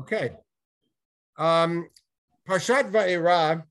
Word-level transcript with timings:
Okay. 0.00 0.32
Um, 1.36 1.88
Parshat 2.48 2.90
Va'era 2.90 3.62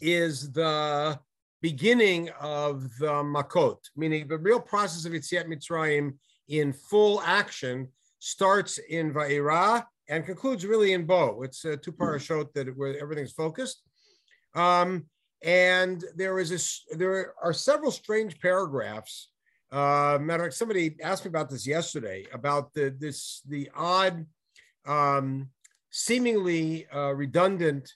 is 0.00 0.52
the 0.52 1.18
beginning 1.60 2.30
of 2.40 2.96
the 2.98 3.22
Makot, 3.22 3.78
meaning 3.96 4.26
the 4.26 4.38
real 4.38 4.60
process 4.60 5.04
of 5.04 5.12
Yetziat 5.12 5.46
Mitzrayim 5.46 6.14
in 6.48 6.72
full 6.72 7.22
action 7.22 7.88
starts 8.18 8.78
in 8.78 9.12
Va'era 9.12 9.84
and 10.08 10.26
concludes 10.26 10.66
really 10.66 10.92
in 10.92 11.06
Bo. 11.06 11.42
It's 11.42 11.64
a 11.64 11.76
two 11.76 11.92
parashot 11.92 12.52
that 12.54 12.76
where 12.76 13.00
everything's 13.00 13.32
focused. 13.32 13.82
Um, 14.54 15.06
and 15.42 16.04
there 16.16 16.38
is 16.38 16.84
a, 16.92 16.96
there 16.96 17.34
are 17.42 17.52
several 17.52 17.90
strange 17.90 18.38
paragraphs. 18.40 19.30
Uh, 19.70 20.18
matter 20.20 20.42
of 20.42 20.48
fact, 20.48 20.54
somebody 20.54 20.96
asked 21.02 21.24
me 21.24 21.30
about 21.30 21.48
this 21.48 21.66
yesterday 21.66 22.26
about 22.32 22.74
the 22.74 22.94
this 22.98 23.40
the 23.48 23.70
odd 23.74 24.26
um, 24.86 25.48
seemingly 25.90 26.86
uh, 26.94 27.12
redundant 27.12 27.92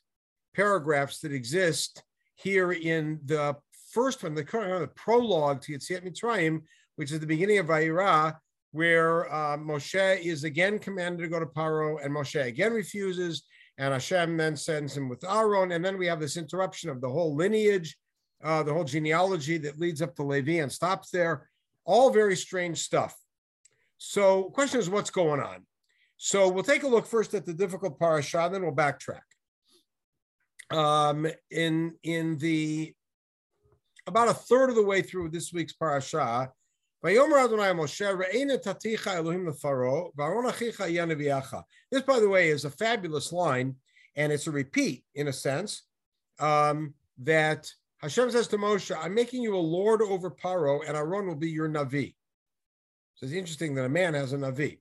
paragraphs 0.54 1.20
that 1.20 1.32
exist 1.32 2.02
here 2.34 2.72
in 2.72 3.20
the 3.24 3.56
first 3.90 4.22
one, 4.22 4.34
the 4.34 4.44
current 4.44 4.80
the 4.80 4.88
prologue 4.88 5.62
to 5.62 5.72
Yetziat 5.72 6.04
Mitzrayim, 6.04 6.62
which 6.96 7.12
is 7.12 7.20
the 7.20 7.26
beginning 7.26 7.58
of 7.58 7.66
Va'era, 7.66 8.36
where 8.72 9.32
uh, 9.32 9.56
Moshe 9.56 10.20
is 10.20 10.44
again 10.44 10.78
commanded 10.78 11.22
to 11.22 11.28
go 11.28 11.40
to 11.40 11.46
Paro, 11.46 12.04
and 12.04 12.14
Moshe 12.14 12.44
again 12.44 12.72
refuses, 12.72 13.44
and 13.78 13.92
Hashem 13.92 14.36
then 14.36 14.56
sends 14.56 14.96
him 14.96 15.08
with 15.08 15.24
Aaron, 15.24 15.72
and 15.72 15.84
then 15.84 15.98
we 15.98 16.06
have 16.06 16.20
this 16.20 16.36
interruption 16.36 16.90
of 16.90 17.00
the 17.00 17.08
whole 17.08 17.34
lineage, 17.34 17.96
uh, 18.44 18.62
the 18.62 18.72
whole 18.72 18.84
genealogy 18.84 19.58
that 19.58 19.78
leads 19.78 20.02
up 20.02 20.14
to 20.16 20.22
Levi 20.22 20.62
and 20.62 20.70
stops 20.70 21.10
there. 21.10 21.48
All 21.84 22.10
very 22.10 22.36
strange 22.36 22.78
stuff. 22.78 23.16
So, 23.98 24.44
question 24.50 24.80
is, 24.80 24.90
what's 24.90 25.10
going 25.10 25.40
on? 25.40 25.64
So 26.16 26.48
we'll 26.48 26.64
take 26.64 26.82
a 26.82 26.88
look 26.88 27.06
first 27.06 27.34
at 27.34 27.44
the 27.44 27.52
difficult 27.52 27.98
parasha, 27.98 28.48
then 28.50 28.62
we'll 28.62 28.72
backtrack. 28.72 29.20
Um, 30.70 31.26
in 31.50 31.94
in 32.02 32.38
the 32.38 32.94
about 34.06 34.28
a 34.28 34.34
third 34.34 34.70
of 34.70 34.76
the 34.76 34.82
way 34.84 35.02
through 35.02 35.28
this 35.30 35.52
week's 35.52 35.72
parasha, 35.72 36.50
this, 37.02 37.12
by 42.02 42.20
the 42.20 42.28
way, 42.28 42.48
is 42.48 42.64
a 42.64 42.70
fabulous 42.70 43.32
line, 43.32 43.76
and 44.16 44.32
it's 44.32 44.46
a 44.46 44.50
repeat 44.50 45.04
in 45.14 45.28
a 45.28 45.32
sense 45.32 45.82
um, 46.40 46.94
that 47.18 47.70
Hashem 48.00 48.30
says 48.30 48.48
to 48.48 48.58
Moshe, 48.58 48.96
"I'm 48.98 49.14
making 49.14 49.42
you 49.42 49.54
a 49.54 49.58
lord 49.58 50.02
over 50.02 50.30
Paro, 50.30 50.80
and 50.86 50.96
Aaron 50.96 51.28
will 51.28 51.36
be 51.36 51.50
your 51.50 51.68
navi." 51.68 52.14
So 53.14 53.26
it's 53.26 53.34
interesting 53.34 53.74
that 53.76 53.84
a 53.84 53.90
man 53.90 54.14
has 54.14 54.32
a 54.32 54.38
navi. 54.38 54.80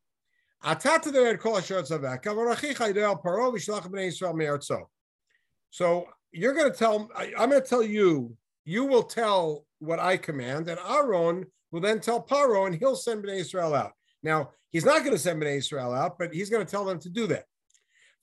So 5.70 6.08
you're 6.32 6.54
going 6.54 6.72
to 6.72 6.78
tell, 6.78 7.10
I'm 7.16 7.50
going 7.50 7.62
to 7.62 7.68
tell 7.68 7.84
you, 7.84 8.36
you 8.64 8.86
will 8.86 9.04
tell 9.04 9.66
what 9.80 10.00
I 10.00 10.18
command, 10.18 10.68
and 10.70 10.80
Aaron 10.90 11.46
will 11.72 11.82
then 11.82 12.00
tell 12.00 12.26
Paro, 12.26 12.66
and 12.66 12.76
he'll 12.76 12.96
send 12.96 13.24
Bnei 13.24 13.42
Israel 13.42 13.76
out. 13.76 13.92
Now, 14.24 14.52
he's 14.72 14.86
not 14.86 15.00
going 15.00 15.12
to 15.12 15.20
send 15.20 15.42
Bnei 15.42 15.58
Israel 15.58 15.94
out, 15.94 16.18
but 16.18 16.34
he's 16.34 16.50
going 16.50 16.66
to 16.66 16.72
tell 16.72 16.86
them 16.86 17.00
to 17.00 17.10
do 17.10 17.28
that. 17.28 17.46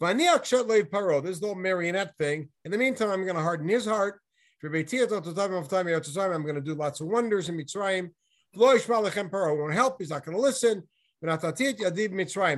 Paro, 0.01 1.23
this 1.23 1.41
little 1.41 1.55
marionette 1.55 2.17
thing. 2.19 2.49
In 2.65 2.73
the 2.73 2.79
meantime, 2.79 3.11
I'm 3.11 3.23
going 3.23 3.37
to 3.37 3.43
harden 3.43 3.69
his 3.69 3.87
heart. 3.87 4.21
I'm 4.65 4.71
going 4.73 4.85
to 4.85 6.61
do 6.61 6.75
lots 6.75 7.01
of 7.01 7.07
wonders 7.07 7.49
in 7.49 7.57
Mitzrayim. 7.57 8.11
Paro 8.57 9.59
won't 9.59 9.75
help. 9.75 9.97
He's 9.99 10.11
not 10.11 10.25
going 10.25 10.37
to 10.37 10.43
listen. 10.43 10.83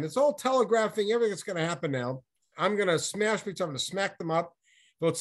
It's 0.05 0.17
all 0.17 0.33
telegraphing 0.33 1.13
everything 1.13 1.31
that's 1.31 1.43
going 1.43 1.57
to 1.59 1.67
happen 1.67 1.91
now. 1.91 2.23
I'm 2.57 2.77
going 2.77 2.89
to 2.89 2.99
smash 2.99 3.43
Mitzrayim, 3.43 3.61
I'm 3.61 3.69
going 3.69 3.79
to 3.79 3.85
smack 3.85 4.19
them 4.19 4.31
up. 4.31 4.55
I'm 5.03 5.11
going 5.11 5.15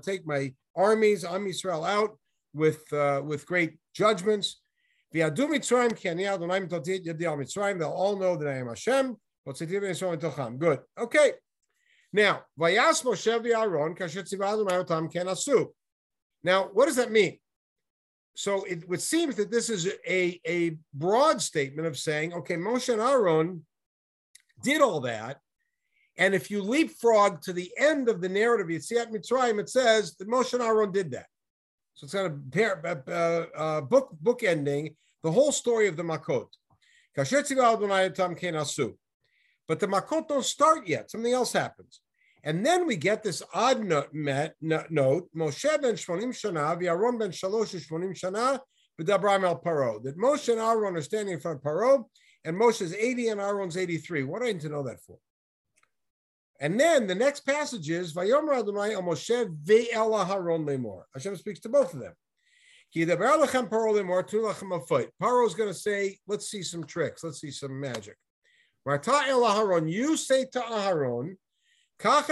take 0.00 0.26
my 0.26 0.54
armies, 0.74 1.24
Am 1.24 1.46
Israel, 1.46 1.84
out 1.84 2.18
with 2.54 2.90
uh, 2.92 3.20
with 3.24 3.44
great 3.44 3.74
judgments. 3.94 4.60
They'll 5.12 5.28
all 7.90 8.16
know 8.16 8.36
that 8.36 8.48
I 8.48 8.54
am 8.54 8.68
Hashem. 8.68 9.16
Good. 10.58 10.80
Okay. 10.98 11.32
Now, 12.14 12.42
Now, 16.44 16.68
what 16.72 16.86
does 16.86 16.96
that 16.96 17.10
mean? 17.10 17.38
So 18.34 18.64
it 18.64 18.88
would 18.88 19.02
seem 19.02 19.30
that 19.32 19.50
this 19.50 19.68
is 19.68 19.88
a, 20.08 20.40
a 20.46 20.78
broad 20.94 21.42
statement 21.42 21.86
of 21.86 21.98
saying, 21.98 22.32
okay, 22.32 22.54
Moshe 22.54 22.92
and 22.92 23.02
Aaron 23.02 23.64
did 24.62 24.80
all 24.80 25.00
that. 25.00 25.38
And 26.16 26.34
if 26.34 26.50
you 26.50 26.62
leapfrog 26.62 27.42
to 27.42 27.52
the 27.52 27.70
end 27.78 28.08
of 28.08 28.20
the 28.20 28.28
narrative, 28.28 28.68
Yetziat 28.68 29.12
Mitzrayim, 29.12 29.58
it 29.58 29.68
says 29.68 30.16
that 30.16 30.28
Moshe 30.28 30.54
and 30.54 30.62
Aaron 30.62 30.92
did 30.92 31.10
that. 31.12 31.26
So 31.94 32.04
it's 32.04 32.14
kind 32.14 32.26
of 32.26 32.50
pair, 32.50 32.84
uh, 32.86 33.10
uh, 33.10 33.46
uh 33.54 33.80
book 33.82 34.16
book 34.20 34.42
ending 34.42 34.96
the 35.22 35.30
whole 35.30 35.52
story 35.52 35.88
of 35.88 35.96
the 35.96 36.02
Makot. 36.02 36.48
But 39.68 39.80
the 39.80 39.86
Makot 39.86 40.28
don't 40.28 40.44
start 40.44 40.86
yet. 40.86 41.10
Something 41.10 41.32
else 41.32 41.52
happens. 41.52 42.00
And 42.44 42.66
then 42.66 42.86
we 42.86 42.96
get 42.96 43.22
this 43.22 43.42
odd 43.54 43.84
note, 43.84 44.12
note 44.12 45.28
Moshe 45.36 45.80
ben 45.80 45.94
Shmonim 45.94 46.32
Shana, 46.32 46.76
V'Aaron 46.76 47.18
ben 47.18 47.30
Shalosh 47.30 47.74
Shmonim 47.86 48.18
Shana, 48.18 48.58
V'Dabram 49.00 49.44
el 49.44 49.60
Paro. 49.60 50.02
That 50.02 50.18
Moshe 50.18 50.48
and 50.48 50.60
Aaron 50.60 50.96
are 50.96 51.02
standing 51.02 51.34
in 51.34 51.40
front 51.40 51.58
of 51.58 51.62
Paro, 51.62 52.04
and 52.44 52.56
Moshe 52.56 52.82
is 52.82 52.92
80 52.94 53.28
and 53.28 53.40
Aaron's 53.40 53.76
83. 53.76 54.24
What 54.24 54.40
do 54.40 54.48
I 54.48 54.52
need 54.52 54.62
to 54.62 54.68
know 54.68 54.82
that 54.82 55.00
for? 55.06 55.18
And 56.60 56.78
then 56.78 57.06
the 57.06 57.14
next 57.14 57.46
passage 57.46 57.88
is 57.90 58.12
Vayomer 58.12 58.58
Adonai 58.58 58.94
Moshe 58.94 59.56
ve'ela 59.64 60.26
Haron 60.26 60.64
lemor. 60.66 61.02
Hashem 61.14 61.36
speaks 61.36 61.60
to 61.60 61.68
both 61.68 61.94
of 61.94 62.00
them. 62.00 62.12
Paro 62.94 63.86
is 65.46 65.54
going 65.54 65.70
to 65.70 65.74
say, 65.74 66.18
let's 66.26 66.50
see 66.50 66.62
some 66.62 66.84
tricks. 66.84 67.24
Let's 67.24 67.40
see 67.40 67.50
some 67.50 67.80
magic. 67.80 68.16
You 68.86 70.16
say 70.16 70.44
to 70.52 70.60
Aharon, 70.60 71.36
Take 71.98 72.28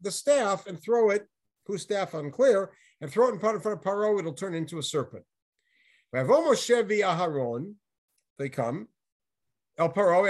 the 0.00 0.10
staff 0.10 0.66
and 0.66 0.82
throw 0.82 1.10
it, 1.10 1.26
whose 1.66 1.82
staff 1.82 2.14
unclear, 2.14 2.70
and 3.00 3.10
throw 3.10 3.28
it 3.28 3.34
in 3.34 3.40
front 3.40 3.56
of 3.56 3.62
Paro, 3.62 4.18
it'll 4.18 4.32
turn 4.32 4.54
into 4.54 4.78
a 4.78 4.82
serpent. 4.82 5.24
They 8.38 8.48
come. 8.48 8.88
El 9.78 9.92
Paro, 9.92 10.26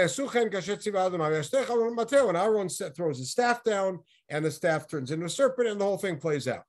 and 2.29 2.37
Aaron 2.37 2.69
throws 2.69 3.19
his 3.19 3.31
staff 3.31 3.65
down, 3.65 4.01
and 4.29 4.45
the 4.45 4.51
staff 4.51 4.89
turns 4.89 5.11
into 5.11 5.27
a 5.27 5.31
serpent, 5.31 5.69
and 5.69 5.81
the 5.81 5.85
whole 5.85 5.97
thing 5.97 6.19
plays 6.19 6.47
out. 6.47 6.65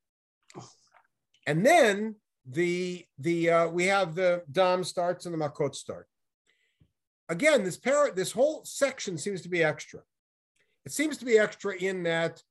And 1.46 1.66
then 1.66 2.16
the 2.46 3.06
the 3.18 3.50
uh, 3.50 3.68
we 3.68 3.86
have 3.86 4.16
the 4.16 4.44
dam 4.52 4.84
starts 4.84 5.26
and 5.26 5.34
the 5.34 5.38
makot 5.38 5.76
start. 5.76 6.08
Again, 7.28 7.64
this 7.64 7.78
par- 7.78 8.12
this 8.16 8.32
whole 8.32 8.64
section 8.66 9.18
seems 9.18 9.42
to 9.42 9.50
be 9.50 9.64
extra. 9.64 10.02
It 10.90 10.94
seems 10.94 11.18
to 11.18 11.26
be 11.26 11.38
extra 11.38 11.76
in 11.76 12.02
that 12.02 12.42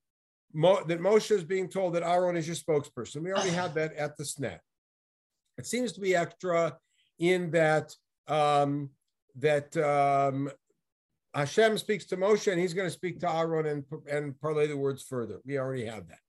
Mo, 0.55 0.85
that 0.85 1.01
Moshe 1.01 1.33
is 1.33 1.43
being 1.43 1.69
told 1.69 1.95
that 1.95 2.05
Aaron 2.05 2.37
is 2.37 2.47
your 2.47 2.55
spokesperson. 2.55 3.25
We 3.25 3.33
already 3.33 3.51
had 3.51 3.75
that 3.75 3.95
at 3.95 4.17
the 4.17 4.23
Sneh. 4.23 4.61
It 5.59 5.67
seems 5.67 5.91
to 5.95 6.01
be 6.01 6.15
extra 6.15 6.79
in 7.19 7.51
that 7.51 7.93
um, 8.29 8.91
that 9.41 9.77
um, 9.77 10.53
Hashem 11.35 11.79
speaks 11.79 12.05
to 12.07 12.17
Moshe 12.17 12.47
and 12.47 12.61
he's 12.61 12.75
going 12.75 12.87
to 12.87 12.95
speak 12.95 13.19
to 13.21 13.29
Aaron 13.29 13.67
and, 13.67 13.85
and 14.09 14.41
parlay 14.41 14.69
the 14.69 14.77
words 14.77 15.03
further. 15.03 15.41
We 15.45 15.59
already 15.59 15.87
have 15.87 16.07
that. 16.07 16.21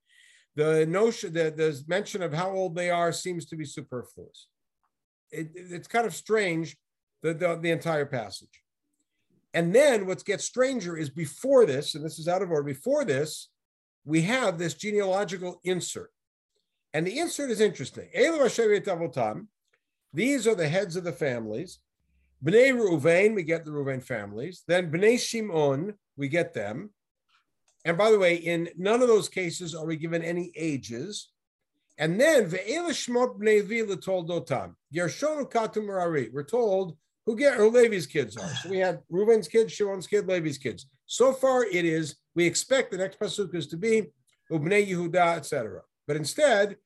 The 0.55 0.87
notion, 0.87 1.31
the, 1.31 1.51
the 1.51 1.79
mention 1.87 2.23
of 2.23 2.33
how 2.33 2.49
old 2.49 2.73
they 2.73 2.89
are 2.89 3.11
seems 3.11 3.45
to 3.45 3.55
be 3.55 3.65
superfluous. 3.65 4.47
It, 5.31 5.51
it's 5.53 5.87
kind 5.87 6.07
of 6.07 6.15
strange, 6.15 6.75
the, 7.21 7.35
the, 7.35 7.59
the 7.61 7.69
entire 7.69 8.07
passage. 8.07 8.63
And 9.53 9.73
then 9.73 10.05
what 10.05 10.25
gets 10.25 10.45
stranger 10.45 10.95
is 10.95 11.09
before 11.09 11.65
this, 11.65 11.95
and 11.95 12.05
this 12.05 12.19
is 12.19 12.27
out 12.27 12.41
of 12.41 12.51
order, 12.51 12.63
before 12.63 13.03
this, 13.03 13.49
we 14.05 14.21
have 14.21 14.57
this 14.57 14.75
genealogical 14.75 15.59
insert. 15.63 16.11
And 16.93 17.05
the 17.05 17.19
insert 17.19 17.51
is 17.51 17.61
interesting. 17.61 18.09
These 20.13 20.47
are 20.47 20.55
the 20.55 20.69
heads 20.69 20.95
of 20.95 21.03
the 21.03 21.11
families. 21.11 21.79
Bnei 22.43 22.71
Reuven, 22.71 23.35
we 23.35 23.43
get 23.43 23.65
the 23.65 23.71
Reuven 23.71 24.03
families. 24.03 24.63
Then 24.67 24.91
Bnei 24.91 25.19
Shimon, 25.19 25.93
we 26.15 26.27
get 26.29 26.53
them. 26.53 26.91
And 27.85 27.97
by 27.97 28.11
the 28.11 28.19
way, 28.19 28.35
in 28.35 28.69
none 28.77 29.01
of 29.01 29.07
those 29.07 29.29
cases 29.29 29.75
are 29.75 29.85
we 29.85 29.97
given 29.97 30.23
any 30.23 30.51
ages. 30.55 31.29
And 31.97 32.19
then 32.19 32.49
Ve'ela 32.49 32.91
Shmot 32.91 33.39
Bnei 33.39 33.63
Vila 33.63 33.97
told 33.97 34.29
Dotam. 34.29 34.75
Gershon 34.93 35.45
Katum 35.45 35.87
We're 36.31 36.43
told 36.43 36.97
who 37.29 37.35
get 37.35 37.57
who 37.57 37.69
Levi's 37.69 38.07
kids 38.07 38.35
are. 38.37 38.49
So 38.55 38.69
we 38.69 38.79
had 38.79 39.01
Reuben's 39.07 39.47
kids, 39.47 39.71
Shimon's 39.71 40.07
kid, 40.07 40.27
Levi's 40.27 40.57
kids. 40.57 40.87
So 41.05 41.31
far, 41.31 41.63
it 41.63 41.85
is 41.85 42.15
we 42.33 42.43
expect 42.43 42.89
the 42.89 42.97
next 42.97 43.19
pasuk 43.19 43.53
is 43.53 43.67
to 43.67 43.77
be 43.77 44.07
Ubnei 44.51 44.89
Yehuda, 44.89 45.35
etc. 45.35 45.81
But 46.07 46.15
instead, 46.15 46.77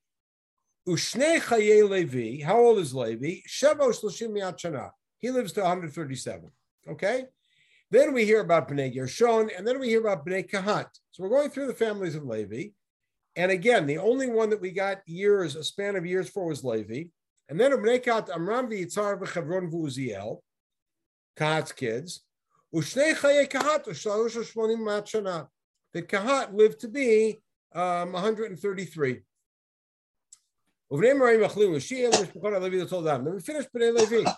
Ushne 0.86 1.40
Chaye 1.40 1.88
Levi. 1.88 2.44
How 2.44 2.58
old 2.58 2.78
is 2.78 2.94
Levi? 2.94 3.36
Sheva 3.48 3.88
Shloshim 3.88 4.36
Shana. 4.58 4.90
He 5.16 5.30
lives 5.30 5.52
to 5.52 5.62
137. 5.62 6.50
Okay. 6.90 7.24
Then 7.90 8.12
we 8.12 8.26
hear 8.26 8.40
about 8.40 8.68
Bnei 8.68 8.94
Gershon, 8.94 9.48
and 9.56 9.66
then 9.66 9.80
we 9.80 9.88
hear 9.88 10.00
about 10.00 10.26
Bnei 10.26 10.46
Kahat. 10.46 10.88
So 11.12 11.22
we're 11.22 11.30
going 11.30 11.48
through 11.48 11.68
the 11.68 11.72
families 11.74 12.16
of 12.16 12.24
Levi. 12.24 12.64
And 13.34 13.50
again, 13.50 13.86
the 13.86 13.96
only 13.96 14.28
one 14.28 14.50
that 14.50 14.60
we 14.60 14.72
got 14.72 15.00
years, 15.06 15.56
a 15.56 15.64
span 15.64 15.96
of 15.96 16.04
years 16.04 16.28
for 16.28 16.48
was 16.48 16.62
Levi. 16.62 17.04
And 17.48 17.60
then 17.60 17.72
Kahat, 17.72 18.34
Amram 18.34 18.70
v'Yitzhar 18.70 19.20
v'Chavron 19.20 19.70
v'Uziel, 19.70 20.38
Kahat's 21.36 21.72
kids. 21.72 22.24
Ushnei 22.74 23.14
chaye 23.14 23.48
Kahat, 23.48 23.86
u'shalosh 23.86 24.36
u'shmonim 24.36 24.78
ma'at 24.78 25.48
That 25.92 26.08
Kahat 26.08 26.54
lived 26.54 26.80
to 26.80 26.88
be 26.88 27.40
um, 27.74 28.12
133. 28.12 29.20
Then 30.90 31.20
we 31.20 31.40
finish 33.40 33.66
Bnei 33.74 33.94
Levi. 33.94 34.30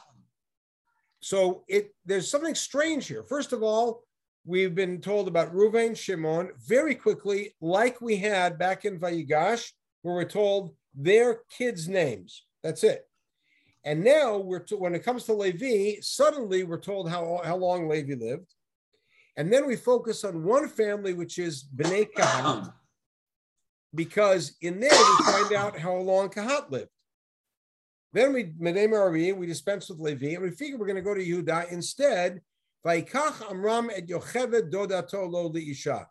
So 1.21 1.65
it 1.67 1.95
there's 2.05 2.31
something 2.31 2.55
strange 2.55 3.09
here. 3.09 3.25
First 3.25 3.53
of 3.53 3.63
all, 3.63 4.05
we've 4.45 4.75
been 4.75 5.01
told 5.01 5.29
about 5.29 5.53
Ruvain, 5.53 5.97
Shimon 5.97 6.51
very 6.67 6.95
quickly, 6.95 7.55
like 7.61 8.01
we 8.01 8.17
had 8.17 8.59
back 8.59 8.85
in 8.85 8.99
Vayigash, 8.99 9.71
where 10.03 10.15
we're 10.15 10.25
told 10.25 10.75
their 10.95 11.41
kids' 11.51 11.89
names. 11.89 12.46
That's 12.67 12.83
it. 12.83 13.07
And 13.85 14.03
now 14.03 14.39
we're 14.39 14.59
to, 14.65 14.77
when 14.77 14.97
it 14.97 15.05
comes 15.05 15.23
to 15.25 15.33
Levi, 15.33 16.01
suddenly 16.01 16.65
we're 16.65 16.81
told 16.81 17.09
how, 17.09 17.41
how 17.45 17.55
long 17.55 17.89
Levi 17.89 18.15
lived. 18.15 18.53
And 19.37 19.53
then 19.53 19.69
we 19.69 19.77
focus 19.77 20.25
on 20.25 20.43
one 20.43 20.69
family, 20.69 21.13
which 21.13 21.39
is 21.39 21.65
Bnei 21.77 22.09
Kahat, 22.17 22.73
because 23.95 24.57
in 24.63 24.81
there 24.81 24.91
we 24.91 25.25
find 25.25 25.53
out 25.53 25.79
how 25.79 25.95
long 25.95 26.29
Kahat 26.29 26.69
lived. 26.73 26.91
Then 28.13 28.33
we 28.33 28.47
Medei 28.47 29.37
we 29.37 29.47
dispense 29.47 29.89
with 29.89 30.01
Levi, 30.01 30.35
and 30.35 30.43
we 30.43 30.51
figure 30.51 30.77
we're 30.77 30.87
going 30.87 30.97
to 30.97 31.03
go 31.03 31.15
to 31.15 31.25
Yehuda 31.25 31.71
instead. 31.71 32.41
Vaikach 32.85 33.49
Amram 33.49 33.91
et 33.95 34.09
Yocheved 34.09 34.73
Dodato 34.73 35.31
lo 35.31 35.53
Isha. 35.55 36.09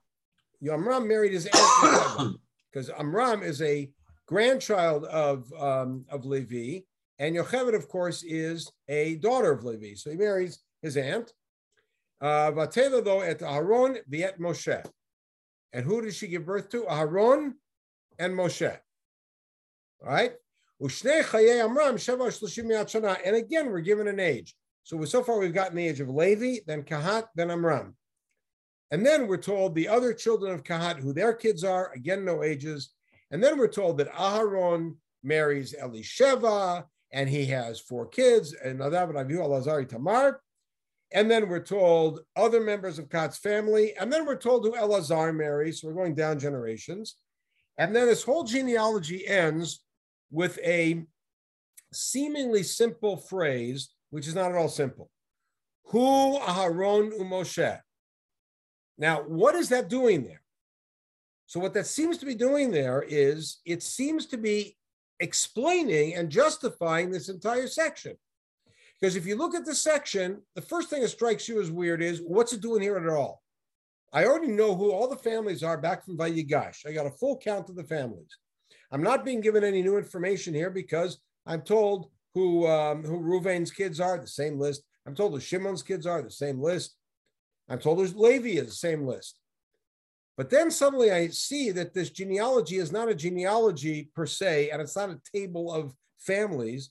Amram 0.72 1.06
married 1.06 1.34
his 1.34 1.48
aunt 1.48 2.38
because 2.72 2.90
Amram 2.92 3.44
is 3.44 3.62
a 3.62 3.90
grandchild 4.28 5.06
of 5.06 5.52
um, 5.54 6.06
of 6.10 6.26
Levi, 6.26 6.82
and 7.20 7.36
Yocheved, 7.36 7.76
of 7.76 7.88
course, 7.88 8.24
is 8.24 8.72
a 8.88 9.16
daughter 9.16 9.52
of 9.52 9.64
Levi. 9.64 9.96
So 9.96 10.10
he 10.10 10.18
marries 10.18 10.60
his 10.82 10.98
aunt. 10.98 11.32
Uh, 12.22 12.52
Vatela 12.52 13.04
though 13.04 13.22
at 13.22 13.42
Aaron 13.42 13.98
viet 14.08 14.40
Moshe. 14.40 14.84
And 15.74 15.86
who 15.86 16.02
did 16.02 16.16
she 16.16 16.28
give 16.28 16.46
birth 16.46 16.70
to? 16.70 16.90
Aaron 16.90 17.56
and 18.18 18.34
Moshe. 18.34 18.78
All 20.02 20.10
right. 20.10 20.34
And 20.80 20.92
again, 23.36 23.70
we're 23.70 23.80
given 23.80 24.08
an 24.08 24.20
age. 24.20 24.56
So 24.84 25.04
so 25.06 25.24
far 25.24 25.40
we've 25.40 25.54
gotten 25.54 25.76
the 25.76 25.88
age 25.88 26.00
of 26.00 26.10
Levi, 26.10 26.60
then 26.68 26.84
Kahat, 26.84 27.26
then 27.36 27.52
Amram. 27.52 27.96
And 28.92 29.06
then 29.06 29.28
we're 29.28 29.38
told 29.38 29.74
the 29.74 29.88
other 29.88 30.14
children 30.14 30.54
of 30.54 30.64
Kahat, 30.64 31.00
who 31.00 31.12
their 31.12 31.34
kids 31.34 31.64
are, 31.64 31.92
again, 31.94 32.24
no 32.24 32.44
ages. 32.44 32.92
And 33.32 33.44
then 33.44 33.58
we're 33.58 33.68
told 33.68 33.98
that 33.98 34.12
Aharon 34.14 34.96
marries 35.24 35.74
Elisheva, 35.74 36.86
and 37.12 37.30
he 37.30 37.46
has 37.48 37.80
four 37.80 38.08
kids, 38.08 38.54
and 38.54 38.80
Nadav 38.80 39.10
and 39.10 39.18
Avihu, 39.18 39.40
Elazar, 39.40 39.86
Itamar. 39.86 40.36
And 41.12 41.30
then 41.30 41.48
we're 41.48 41.64
told 41.64 42.22
other 42.36 42.60
members 42.60 43.00
of 43.00 43.10
Kahat's 43.10 43.38
family. 43.38 43.94
And 44.00 44.12
then 44.12 44.26
we're 44.26 44.36
told 44.36 44.66
who 44.66 44.74
Elazar 44.74 45.36
marries. 45.36 45.80
So 45.80 45.88
we're 45.88 45.94
going 45.94 46.16
down 46.16 46.40
generations. 46.40 47.16
And 47.78 47.96
then 47.96 48.08
this 48.08 48.24
whole 48.24 48.44
genealogy 48.44 49.26
ends 49.28 49.82
with 50.32 50.58
a 50.64 51.04
seemingly 51.94 52.64
simple 52.64 53.18
phrase, 53.18 53.90
which 54.10 54.28
is 54.28 54.36
not 54.36 54.52
at 54.52 54.58
all 54.58 54.68
simple. 54.68 55.10
Who 55.86 56.40
Aharon 56.40 57.18
Umoshe. 57.20 57.80
Now, 58.98 59.22
what 59.22 59.56
is 59.56 59.70
that 59.70 59.90
doing 59.90 60.24
there? 60.24 60.42
So, 61.48 61.60
what 61.60 61.74
that 61.74 61.86
seems 61.86 62.18
to 62.20 62.26
be 62.26 62.36
doing 62.36 62.72
there 62.72 63.04
is 63.08 63.60
it 63.66 63.84
seems 63.84 64.26
to 64.28 64.38
be 64.38 64.78
explaining 65.20 66.16
and 66.16 66.30
justifying 66.30 67.12
this 67.12 67.30
entire 67.30 67.68
section. 67.68 68.16
Because 69.00 69.16
if 69.16 69.26
you 69.26 69.36
look 69.36 69.56
at 69.56 69.66
the 69.66 69.76
section, 69.76 70.42
the 70.56 70.62
first 70.62 70.90
thing 70.90 71.02
that 71.02 71.10
strikes 71.10 71.48
you 71.48 71.62
as 71.62 71.70
weird 71.70 72.02
is 72.02 72.22
what's 72.26 72.54
it 72.54 72.62
doing 72.62 72.82
here 72.82 72.98
at 72.98 73.08
all? 73.08 73.42
I 74.14 74.26
already 74.26 74.48
know 74.48 74.76
who 74.76 74.92
all 74.92 75.10
the 75.10 75.18
families 75.18 75.64
are 75.64 75.78
back 75.78 76.06
from 76.06 76.18
Vayigash. 76.18 76.88
I 76.88 76.94
got 76.94 77.06
a 77.06 77.12
full 77.12 77.38
count 77.38 77.70
of 77.70 77.76
the 77.76 77.84
families. 77.84 78.30
I'm 78.92 79.04
not 79.04 79.26
being 79.26 79.42
given 79.42 79.64
any 79.64 79.82
new 79.82 79.98
information 79.98 80.54
here 80.54 80.70
because 80.70 81.20
I'm 81.46 81.62
told 81.62 82.10
who 82.34 82.68
um, 82.68 83.04
who 83.04 83.20
Ruvain's 83.20 83.72
kids 83.72 84.00
are, 84.00 84.18
the 84.18 84.28
same 84.28 84.60
list. 84.60 84.84
I'm 85.06 85.16
told 85.16 85.34
who 85.34 85.40
Shimon's 85.40 85.84
kids 85.84 86.06
are, 86.06 86.22
the 86.22 86.32
same 86.32 86.62
list. 86.62 86.96
I'm 87.70 87.80
told 87.80 88.00
there's 88.00 88.16
Levi 88.16 88.60
is 88.60 88.68
the 88.68 88.72
same 88.72 89.06
list. 89.06 89.38
But 90.38 90.50
then 90.50 90.70
suddenly 90.70 91.12
I 91.12 91.30
see 91.30 91.72
that 91.72 91.94
this 91.94 92.10
genealogy 92.10 92.76
is 92.78 92.92
not 92.92 93.10
a 93.10 93.16
genealogy 93.16 94.10
per 94.14 94.26
se, 94.26 94.70
and 94.70 94.82
it's 94.82 94.96
not 94.96 95.10
a 95.10 95.22
table 95.34 95.72
of 95.72 95.94
families. 96.20 96.90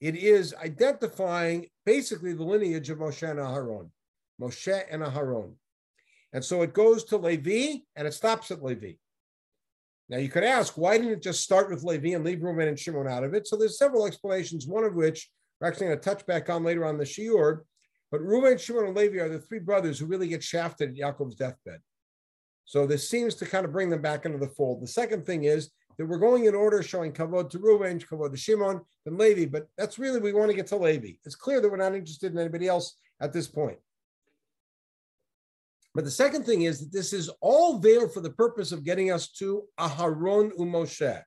It 0.00 0.16
is 0.16 0.54
identifying 0.54 1.66
basically 1.84 2.32
the 2.32 2.44
lineage 2.44 2.90
of 2.90 2.98
Moshe 2.98 3.28
and 3.28 3.38
Aharon, 3.38 3.90
Moshe 4.40 4.82
and 4.90 5.02
Aharon. 5.02 5.54
And 6.32 6.44
so 6.44 6.62
it 6.62 6.74
goes 6.74 7.04
to 7.04 7.16
Levi 7.16 7.78
and 7.94 8.06
it 8.06 8.12
stops 8.12 8.50
at 8.50 8.62
Levi. 8.62 8.92
Now 10.08 10.18
you 10.18 10.28
could 10.28 10.44
ask, 10.44 10.76
why 10.76 10.98
didn't 10.98 11.12
it 11.12 11.22
just 11.22 11.42
start 11.42 11.70
with 11.70 11.82
Levi 11.82 12.14
and 12.14 12.24
leave 12.24 12.42
Reuben 12.42 12.68
and 12.68 12.78
Shimon 12.78 13.08
out 13.08 13.24
of 13.24 13.34
it? 13.34 13.46
So 13.46 13.56
there's 13.56 13.78
several 13.78 14.06
explanations, 14.06 14.66
one 14.66 14.84
of 14.84 14.94
which 14.94 15.30
we're 15.60 15.68
actually 15.68 15.86
going 15.86 15.98
to 15.98 16.04
touch 16.04 16.26
back 16.26 16.50
on 16.50 16.62
later 16.62 16.84
on 16.84 16.98
the 16.98 17.04
Shiur. 17.04 17.60
But 18.10 18.20
Reuben, 18.20 18.58
Shimon, 18.58 18.86
and 18.86 18.96
Levi 18.96 19.18
are 19.18 19.28
the 19.28 19.40
three 19.40 19.58
brothers 19.58 19.98
who 19.98 20.06
really 20.06 20.28
get 20.28 20.44
shafted 20.44 20.90
at 20.90 20.96
Yaakov's 20.96 21.34
deathbed. 21.34 21.80
So 22.66 22.86
this 22.86 23.08
seems 23.08 23.36
to 23.36 23.46
kind 23.46 23.64
of 23.64 23.72
bring 23.72 23.90
them 23.90 24.02
back 24.02 24.26
into 24.26 24.38
the 24.38 24.48
fold. 24.48 24.82
The 24.82 24.88
second 24.88 25.24
thing 25.24 25.44
is 25.44 25.70
that 25.96 26.06
we're 26.06 26.18
going 26.18 26.44
in 26.44 26.54
order, 26.54 26.82
showing 26.82 27.12
kavod 27.12 27.48
to 27.50 27.58
Reuben, 27.58 28.00
kavod 28.00 28.32
to 28.32 28.36
Shimon, 28.36 28.80
then 29.04 29.16
Levi. 29.16 29.46
But 29.46 29.68
that's 29.78 29.98
really 29.98 30.20
we 30.20 30.32
want 30.32 30.50
to 30.50 30.56
get 30.56 30.66
to 30.68 30.76
Levi. 30.76 31.12
It's 31.24 31.36
clear 31.36 31.60
that 31.60 31.70
we're 31.70 31.76
not 31.76 31.94
interested 31.94 32.32
in 32.32 32.38
anybody 32.38 32.66
else 32.66 32.96
at 33.20 33.32
this 33.32 33.46
point. 33.46 33.78
But 35.94 36.04
the 36.04 36.10
second 36.10 36.44
thing 36.44 36.62
is 36.62 36.80
that 36.80 36.92
this 36.92 37.14
is 37.14 37.30
all 37.40 37.78
there 37.78 38.08
for 38.08 38.20
the 38.20 38.30
purpose 38.30 38.72
of 38.72 38.84
getting 38.84 39.10
us 39.10 39.32
to 39.34 39.62
Aharon 39.80 40.52
uMoshe, 40.58 41.22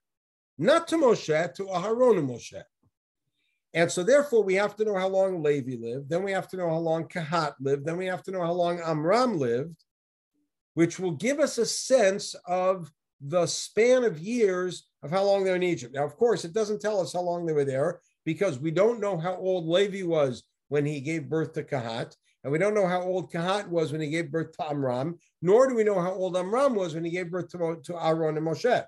not 0.59 0.87
to 0.89 0.97
Moshe, 0.97 1.53
to 1.55 1.63
Aharon 1.63 2.19
uMoshe. 2.19 2.61
And 3.73 3.91
so, 3.91 4.03
therefore, 4.03 4.43
we 4.43 4.55
have 4.55 4.75
to 4.75 4.85
know 4.85 4.95
how 4.95 5.07
long 5.07 5.41
Levi 5.41 5.77
lived. 5.79 6.09
Then 6.09 6.23
we 6.23 6.31
have 6.33 6.47
to 6.49 6.57
know 6.57 6.69
how 6.69 6.77
long 6.77 7.07
Kahat 7.07 7.53
lived. 7.59 7.85
Then 7.85 7.97
we 7.97 8.07
have 8.07 8.23
to 8.23 8.31
know 8.31 8.41
how 8.41 8.51
long 8.51 8.79
Amram 8.79 9.39
lived, 9.39 9.75
which 10.79 10.97
will 10.97 11.11
give 11.11 11.41
us 11.41 11.57
a 11.57 11.65
sense 11.65 12.35
of 12.45 12.89
the 13.19 13.45
span 13.45 14.05
of 14.05 14.17
years 14.17 14.87
of 15.03 15.11
how 15.11 15.21
long 15.21 15.43
they're 15.43 15.57
in 15.57 15.61
Egypt. 15.61 15.93
Now, 15.93 16.05
of 16.05 16.15
course, 16.15 16.45
it 16.45 16.53
doesn't 16.53 16.79
tell 16.79 17.01
us 17.01 17.11
how 17.11 17.19
long 17.19 17.45
they 17.45 17.51
were 17.51 17.65
there 17.65 17.99
because 18.23 18.59
we 18.59 18.71
don't 18.71 19.01
know 19.01 19.17
how 19.17 19.35
old 19.35 19.67
Levi 19.67 20.07
was 20.07 20.41
when 20.69 20.85
he 20.85 21.01
gave 21.01 21.27
birth 21.27 21.51
to 21.55 21.63
Kahat. 21.63 22.15
And 22.45 22.53
we 22.53 22.59
don't 22.59 22.73
know 22.73 22.87
how 22.87 23.01
old 23.01 23.29
Kahat 23.29 23.67
was 23.67 23.91
when 23.91 23.99
he 23.99 24.09
gave 24.09 24.31
birth 24.31 24.55
to 24.55 24.69
Amram, 24.69 25.19
nor 25.41 25.67
do 25.67 25.75
we 25.75 25.83
know 25.83 25.99
how 25.99 26.13
old 26.13 26.37
Amram 26.37 26.75
was 26.75 26.95
when 26.95 27.03
he 27.03 27.11
gave 27.11 27.29
birth 27.29 27.49
to, 27.49 27.81
to 27.83 28.01
Aaron 28.01 28.37
and 28.37 28.47
Moshe. 28.47 28.85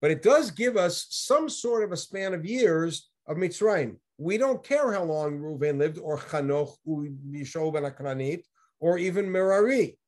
But 0.00 0.10
it 0.10 0.22
does 0.22 0.50
give 0.50 0.78
us 0.78 1.08
some 1.10 1.50
sort 1.50 1.84
of 1.84 1.92
a 1.92 1.96
span 1.98 2.32
of 2.32 2.46
years 2.46 3.10
of 3.26 3.36
Mitzrayim. 3.36 3.96
We 4.16 4.38
don't 4.38 4.64
care 4.64 4.94
how 4.94 5.02
long 5.04 5.40
Reuven 5.40 5.76
lived, 5.76 5.98
or 5.98 6.16
Chanoch, 6.16 6.74
Yishov 6.88 7.76
and 7.76 7.84
Akranit, 7.84 8.44
or 8.78 8.96
even 8.96 9.30
Merari, 9.30 9.98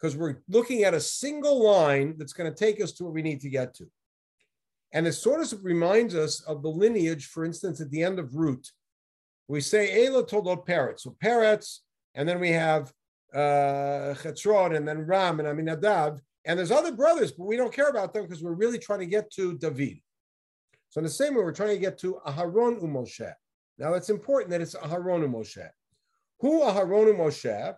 because 0.00 0.16
we're 0.16 0.36
looking 0.48 0.84
at 0.84 0.94
a 0.94 1.00
single 1.00 1.62
line 1.62 2.14
that's 2.16 2.32
going 2.32 2.50
to 2.50 2.56
take 2.56 2.82
us 2.82 2.92
to 2.92 3.04
what 3.04 3.12
we 3.12 3.22
need 3.22 3.40
to 3.40 3.50
get 3.50 3.74
to. 3.74 3.86
And 4.92 5.06
it 5.06 5.12
sort 5.12 5.40
of 5.40 5.64
reminds 5.64 6.14
us 6.14 6.40
of 6.42 6.62
the 6.62 6.70
lineage, 6.70 7.26
for 7.26 7.44
instance, 7.44 7.80
at 7.80 7.90
the 7.90 8.02
end 8.02 8.18
of 8.18 8.34
Rut. 8.34 8.66
we 9.46 9.60
say 9.60 10.06
Ela 10.06 10.26
Toldot 10.26 10.66
Peretz. 10.66 11.00
So 11.00 11.16
Peretz, 11.22 11.80
and 12.14 12.28
then 12.28 12.40
we 12.40 12.50
have 12.50 12.92
uh, 13.32 14.14
Chetzron, 14.18 14.76
and 14.76 14.88
then 14.88 15.06
Ram, 15.06 15.38
and 15.38 15.48
Aminadav. 15.48 16.18
And 16.44 16.58
there's 16.58 16.70
other 16.70 16.92
brothers, 16.92 17.32
but 17.32 17.44
we 17.44 17.56
don't 17.56 17.72
care 17.72 17.88
about 17.88 18.14
them 18.14 18.22
because 18.24 18.42
we're 18.42 18.52
really 18.52 18.78
trying 18.78 19.00
to 19.00 19.06
get 19.06 19.30
to 19.32 19.56
David. 19.58 20.00
So 20.88 20.98
in 20.98 21.04
the 21.04 21.10
same 21.10 21.34
way, 21.34 21.42
we're 21.42 21.52
trying 21.52 21.74
to 21.74 21.78
get 21.78 21.98
to 21.98 22.18
Aharon 22.26 22.82
Umoshe. 22.82 23.32
Now 23.78 23.94
it's 23.94 24.10
important 24.10 24.50
that 24.50 24.60
it's 24.60 24.74
Aharon 24.74 25.24
Umoshe. 25.24 25.68
Who 26.40 26.62
Aharon 26.62 27.14
Umoshe? 27.14 27.76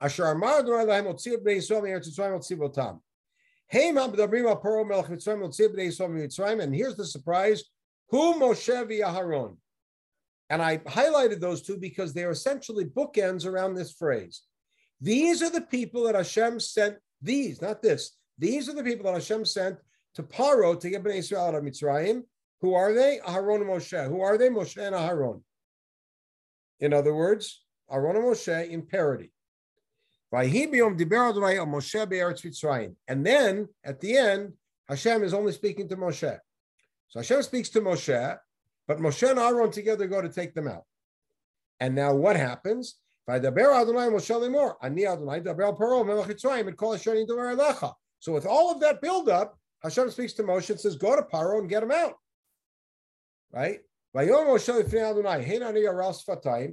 Asher 0.00 0.26
Amar 0.26 0.60
Adonai 0.60 0.84
Lahem 0.84 1.12
Otzir 1.12 1.38
Bnei 1.38 1.56
Yisrael 1.56 1.82
Me'eretz 1.82 2.08
Yisrael 2.08 2.38
Otzir 2.38 2.58
Botam. 2.58 3.00
Hey, 3.66 3.90
Ma'bedabrim 3.92 4.48
Al 4.48 4.60
Paro 4.60 4.86
Melech 4.86 5.06
Mitzrayim 5.06 5.42
Otzir 5.42 5.74
Bnei 5.74 5.88
Yisrael 5.88 6.10
Mitzrayim. 6.10 6.62
And 6.62 6.74
here's 6.74 6.96
the 6.96 7.04
surprise: 7.04 7.64
Who 8.10 8.34
Moshe 8.34 8.86
v'Aharon? 8.88 9.56
And 10.50 10.62
I 10.62 10.78
highlighted 10.78 11.40
those 11.40 11.62
two 11.62 11.76
because 11.76 12.14
they 12.14 12.24
are 12.24 12.30
essentially 12.30 12.84
bookends 12.84 13.44
around 13.44 13.74
this 13.74 13.92
phrase. 13.92 14.42
These 15.00 15.42
are 15.42 15.50
the 15.50 15.60
people 15.60 16.04
that 16.04 16.14
Hashem 16.14 16.60
sent, 16.60 16.96
these, 17.20 17.60
not 17.60 17.82
this, 17.82 18.16
these 18.38 18.68
are 18.68 18.74
the 18.74 18.82
people 18.82 19.04
that 19.06 19.14
Hashem 19.14 19.44
sent 19.44 19.76
to 20.14 20.22
Paro 20.22 20.78
to 20.80 20.90
get 20.90 21.02
Bnei 21.02 21.16
Israel 21.16 21.44
out 21.44 21.54
of 21.54 21.64
Mitzrayim. 21.64 22.22
Who 22.60 22.74
are 22.74 22.92
they? 22.92 23.20
Aharon 23.26 23.60
and 23.60 23.70
Moshe. 23.70 24.08
Who 24.08 24.20
are 24.20 24.38
they? 24.38 24.48
Moshe 24.48 24.78
and 24.78 24.94
Aharon. 24.94 25.42
In 26.80 26.92
other 26.92 27.14
words, 27.14 27.64
Aaron 27.90 28.16
and 28.16 28.24
Moshe 28.24 28.68
in 28.68 28.82
parody. 28.82 29.30
And 30.30 30.52
then 33.26 33.68
at 33.84 34.00
the 34.00 34.16
end, 34.16 34.52
Hashem 34.88 35.22
is 35.22 35.34
only 35.34 35.52
speaking 35.52 35.88
to 35.88 35.96
Moshe. 35.96 36.38
So 37.08 37.20
Hashem 37.20 37.42
speaks 37.42 37.68
to 37.70 37.80
Moshe, 37.80 38.38
but 38.86 38.98
Moshe 38.98 39.28
and 39.28 39.38
Aaron 39.38 39.70
together 39.70 40.06
go 40.06 40.20
to 40.20 40.28
take 40.28 40.54
them 40.54 40.68
out. 40.68 40.84
And 41.80 41.94
now 41.94 42.14
what 42.14 42.36
happens? 42.36 42.96
So 43.26 43.40
with 48.32 48.46
all 48.46 48.72
of 48.72 48.80
that 48.80 49.00
buildup, 49.02 49.58
Hashem 49.82 50.10
speaks 50.10 50.32
to 50.34 50.42
Moshe 50.42 50.70
and 50.70 50.80
says, 50.80 50.96
"Go 50.96 51.14
to 51.14 51.22
Paro 51.22 51.58
and 51.58 51.68
get 51.68 51.82
him 51.82 51.92
out." 51.92 52.14
Right? 53.52 53.80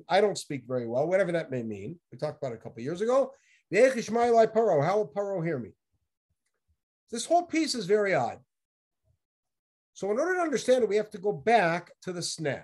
I 0.09 0.21
don't 0.21 0.37
speak 0.37 0.63
very 0.65 0.87
well, 0.87 1.07
whatever 1.07 1.33
that 1.33 1.51
may 1.51 1.61
mean. 1.61 1.99
We 2.11 2.17
talked 2.17 2.41
about 2.41 2.53
it 2.53 2.59
a 2.59 2.61
couple 2.61 2.81
years 2.81 3.01
ago. 3.01 3.33
How 3.75 4.97
will 4.97 5.11
Paro 5.15 5.43
hear 5.43 5.59
me? 5.59 5.71
This 7.11 7.25
whole 7.25 7.43
piece 7.43 7.75
is 7.75 7.85
very 7.85 8.13
odd. 8.13 8.39
So, 9.93 10.11
in 10.11 10.19
order 10.19 10.35
to 10.35 10.41
understand 10.41 10.83
it, 10.83 10.89
we 10.89 10.97
have 10.97 11.11
to 11.11 11.17
go 11.17 11.31
back 11.31 11.91
to 12.01 12.11
the 12.11 12.19
Sneh 12.19 12.63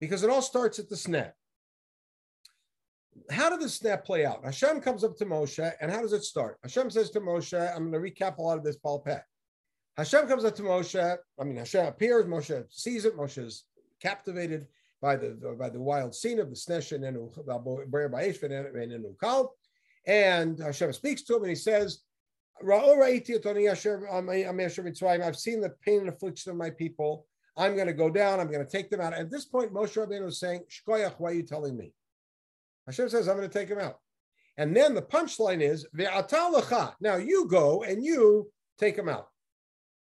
because 0.00 0.22
it 0.22 0.30
all 0.30 0.42
starts 0.42 0.78
at 0.78 0.88
the 0.88 0.96
Sneh. 0.96 1.32
How 3.30 3.50
did 3.50 3.60
the 3.60 3.66
Sneh 3.66 4.04
play 4.04 4.24
out? 4.24 4.44
Hashem 4.44 4.80
comes 4.80 5.04
up 5.04 5.16
to 5.16 5.26
Moshe, 5.26 5.72
and 5.80 5.90
how 5.90 6.02
does 6.02 6.12
it 6.12 6.24
start? 6.24 6.58
Hashem 6.62 6.90
says 6.90 7.10
to 7.10 7.20
Moshe, 7.20 7.58
I'm 7.58 7.90
going 7.90 8.04
to 8.04 8.10
recap 8.10 8.38
a 8.38 8.42
lot 8.42 8.58
of 8.58 8.64
this, 8.64 8.76
Paul 8.76 9.00
Peck. 9.00 9.24
Hashem 9.96 10.26
comes 10.26 10.44
up 10.44 10.56
to 10.56 10.62
Moshe. 10.62 11.16
I 11.40 11.44
mean, 11.44 11.56
Hashem 11.56 11.86
appears. 11.86 12.26
Moshe 12.26 12.64
sees 12.68 13.04
it. 13.04 13.16
Moshe 13.16 13.38
is 13.38 13.64
captivated 14.00 14.66
by 15.00 15.16
the 15.16 15.56
by 15.58 15.68
the 15.68 15.80
wild 15.80 16.14
scene 16.14 16.40
of 16.40 16.48
the 16.48 16.56
Snesh 16.56 16.92
and 16.92 17.04
Ukal. 19.04 19.48
And 20.06 20.58
Hashem 20.58 20.92
speaks 20.92 21.22
to 21.22 21.36
him 21.36 21.42
and 21.42 21.50
he 21.50 21.56
says, 21.56 22.00
I've 22.60 22.68
seen 25.36 25.60
the 25.60 25.74
pain 25.84 26.00
and 26.00 26.08
affliction 26.08 26.50
of 26.52 26.56
my 26.56 26.70
people. 26.70 27.26
I'm 27.56 27.74
going 27.74 27.86
to 27.86 27.92
go 27.92 28.10
down. 28.10 28.40
I'm 28.40 28.50
going 28.50 28.64
to 28.64 28.70
take 28.70 28.90
them 28.90 29.00
out. 29.00 29.14
At 29.14 29.30
this 29.30 29.44
point, 29.44 29.72
Moshe 29.72 29.96
Rabbeinu 29.96 30.26
is 30.28 30.40
saying, 30.40 30.64
Shkoyach, 30.70 31.14
why 31.18 31.30
are 31.30 31.34
you 31.34 31.42
telling 31.42 31.76
me? 31.76 31.92
Hashem 32.86 33.08
says, 33.08 33.28
I'm 33.28 33.36
going 33.36 33.48
to 33.48 33.58
take 33.58 33.68
them 33.68 33.78
out. 33.78 33.98
And 34.56 34.76
then 34.76 34.94
the 34.94 35.02
punchline 35.02 35.60
is, 35.60 35.86
Now 37.00 37.16
you 37.16 37.48
go 37.48 37.82
and 37.82 38.04
you 38.04 38.50
take 38.78 38.96
them 38.96 39.08
out. 39.08 39.28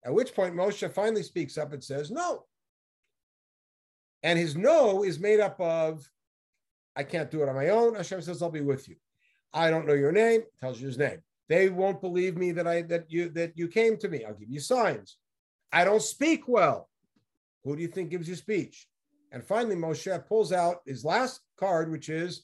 At 0.03 0.13
which 0.13 0.33
point 0.33 0.55
Moshe 0.55 0.91
finally 0.93 1.23
speaks 1.23 1.57
up 1.57 1.73
and 1.73 1.83
says, 1.83 2.11
No. 2.11 2.45
And 4.23 4.37
his 4.37 4.55
no 4.55 5.03
is 5.03 5.19
made 5.19 5.39
up 5.39 5.59
of, 5.59 6.09
I 6.95 7.03
can't 7.03 7.31
do 7.31 7.41
it 7.43 7.49
on 7.49 7.55
my 7.55 7.69
own. 7.69 7.95
Hashem 7.95 8.21
says, 8.21 8.41
I'll 8.41 8.51
be 8.51 8.61
with 8.61 8.87
you. 8.87 8.95
I 9.53 9.69
don't 9.69 9.87
know 9.87 9.93
your 9.93 10.11
name, 10.11 10.43
tells 10.59 10.79
you 10.79 10.87
his 10.87 10.97
name. 10.97 11.19
They 11.49 11.69
won't 11.69 12.01
believe 12.01 12.37
me 12.37 12.51
that 12.53 12.67
I 12.67 12.83
that 12.83 13.11
you 13.11 13.29
that 13.29 13.57
you 13.57 13.67
came 13.67 13.97
to 13.97 14.07
me. 14.07 14.23
I'll 14.23 14.33
give 14.33 14.49
you 14.49 14.59
signs. 14.59 15.17
I 15.71 15.83
don't 15.83 16.01
speak 16.01 16.47
well. 16.47 16.89
Who 17.63 17.75
do 17.75 17.81
you 17.81 17.87
think 17.87 18.09
gives 18.09 18.27
you 18.27 18.35
speech? 18.35 18.87
And 19.31 19.43
finally, 19.43 19.75
Moshe 19.75 20.27
pulls 20.27 20.51
out 20.51 20.77
his 20.85 21.05
last 21.05 21.41
card, 21.57 21.91
which 21.91 22.09
is 22.09 22.43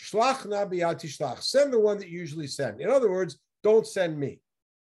Shlach 0.00 0.46
nabiyati 0.46 1.06
shlach. 1.06 1.42
Send 1.42 1.72
the 1.72 1.80
one 1.80 1.98
that 1.98 2.08
you 2.08 2.20
usually 2.20 2.46
send. 2.46 2.80
In 2.80 2.88
other 2.88 3.10
words, 3.10 3.38
don't 3.62 3.86
send 3.86 4.18
me. 4.18 4.40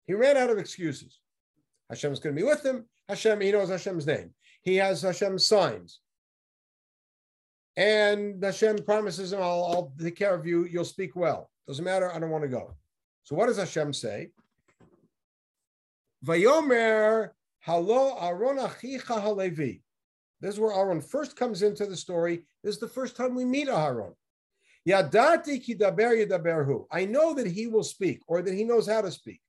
He 0.07 0.15
ran 0.15 0.37
out 0.37 0.51
of 0.51 0.59
excuses. 0.59 1.19
Hashem's 1.91 2.21
going 2.21 2.35
to 2.35 2.41
be 2.41 2.47
with 2.47 2.65
him. 2.65 2.87
Hashem, 3.09 3.41
he 3.41 3.53
knows 3.53 3.69
Hashem's 3.69 4.07
name. 4.07 4.31
He 4.63 4.77
has 4.77 5.03
Hashem's 5.03 5.47
signs. 5.47 6.01
And 7.77 8.43
Hashem 8.43 8.79
promises 8.85 9.33
him, 9.33 9.41
I'll, 9.41 9.65
I'll 9.65 9.93
take 10.01 10.17
care 10.17 10.35
of 10.35 10.47
you. 10.47 10.65
You'll 10.65 10.85
speak 10.85 11.15
well. 11.15 11.51
Doesn't 11.67 11.85
matter. 11.85 12.13
I 12.13 12.19
don't 12.19 12.31
want 12.31 12.43
to 12.45 12.49
go. 12.49 12.75
So 13.23 13.37
what 13.37 13.47
does 13.47 13.59
Hashem 13.59 13.93
say? 13.93 14.31
Vayomer 16.25 17.31
halo 17.61 18.17
Aaron 18.21 18.59
achicha 18.59 19.21
halevi. 19.21 19.83
This 20.41 20.55
is 20.55 20.61
where 20.61 20.73
Aaron 20.73 21.01
first 21.01 21.37
comes 21.37 21.63
into 21.63 21.87
the 21.87 21.97
story. 21.97 22.45
This 22.65 22.75
is 22.75 22.81
the 22.81 22.89
first 22.89 23.17
time 23.17 23.35
we 23.35 23.45
meet 23.45 23.69
Aaron. 23.69 24.13
Yadati 24.89 25.63
ki 25.63 25.77
daber 25.77 26.27
yadaberhu. 26.27 26.87
I 26.91 27.05
know 27.05 27.35
that 27.35 27.47
he 27.47 27.69
will 27.69 27.85
speak, 27.85 28.21
or 28.27 28.43
that 28.43 28.53
he 28.53 28.65
knows 28.65 28.89
how 28.89 29.01
to 29.03 29.13
speak. 29.13 29.41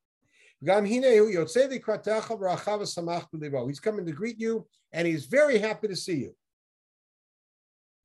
He's 0.60 0.70
coming 0.70 1.02
to 4.06 4.12
greet 4.16 4.40
you, 4.40 4.68
and 4.92 5.08
he's 5.08 5.26
very 5.26 5.58
happy 5.58 5.88
to 5.88 5.96
see 5.96 6.18
you. 6.18 6.36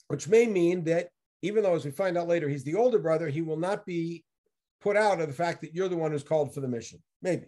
Which 0.09 0.27
may 0.27 0.47
mean 0.47 0.85
that 0.85 1.11
even 1.43 1.63
though, 1.63 1.75
as 1.75 1.85
we 1.85 1.91
find 1.91 2.17
out 2.19 2.29
later, 2.29 2.49
he's 2.49 2.65
the 2.65 2.75
older 2.75 2.99
brother, 2.99 3.29
he 3.29 3.43
will 3.43 3.59
not 3.59 3.87
be 3.87 4.25
put 4.81 4.97
out 4.97 5.21
of 5.21 5.29
the 5.29 5.35
fact 5.35 5.61
that 5.61 5.75
you're 5.75 5.89
the 5.89 5.97
one 5.97 6.11
who's 6.11 6.23
called 6.23 6.55
for 6.55 6.61
the 6.61 6.69
mission. 6.69 7.03
Maybe. 7.23 7.47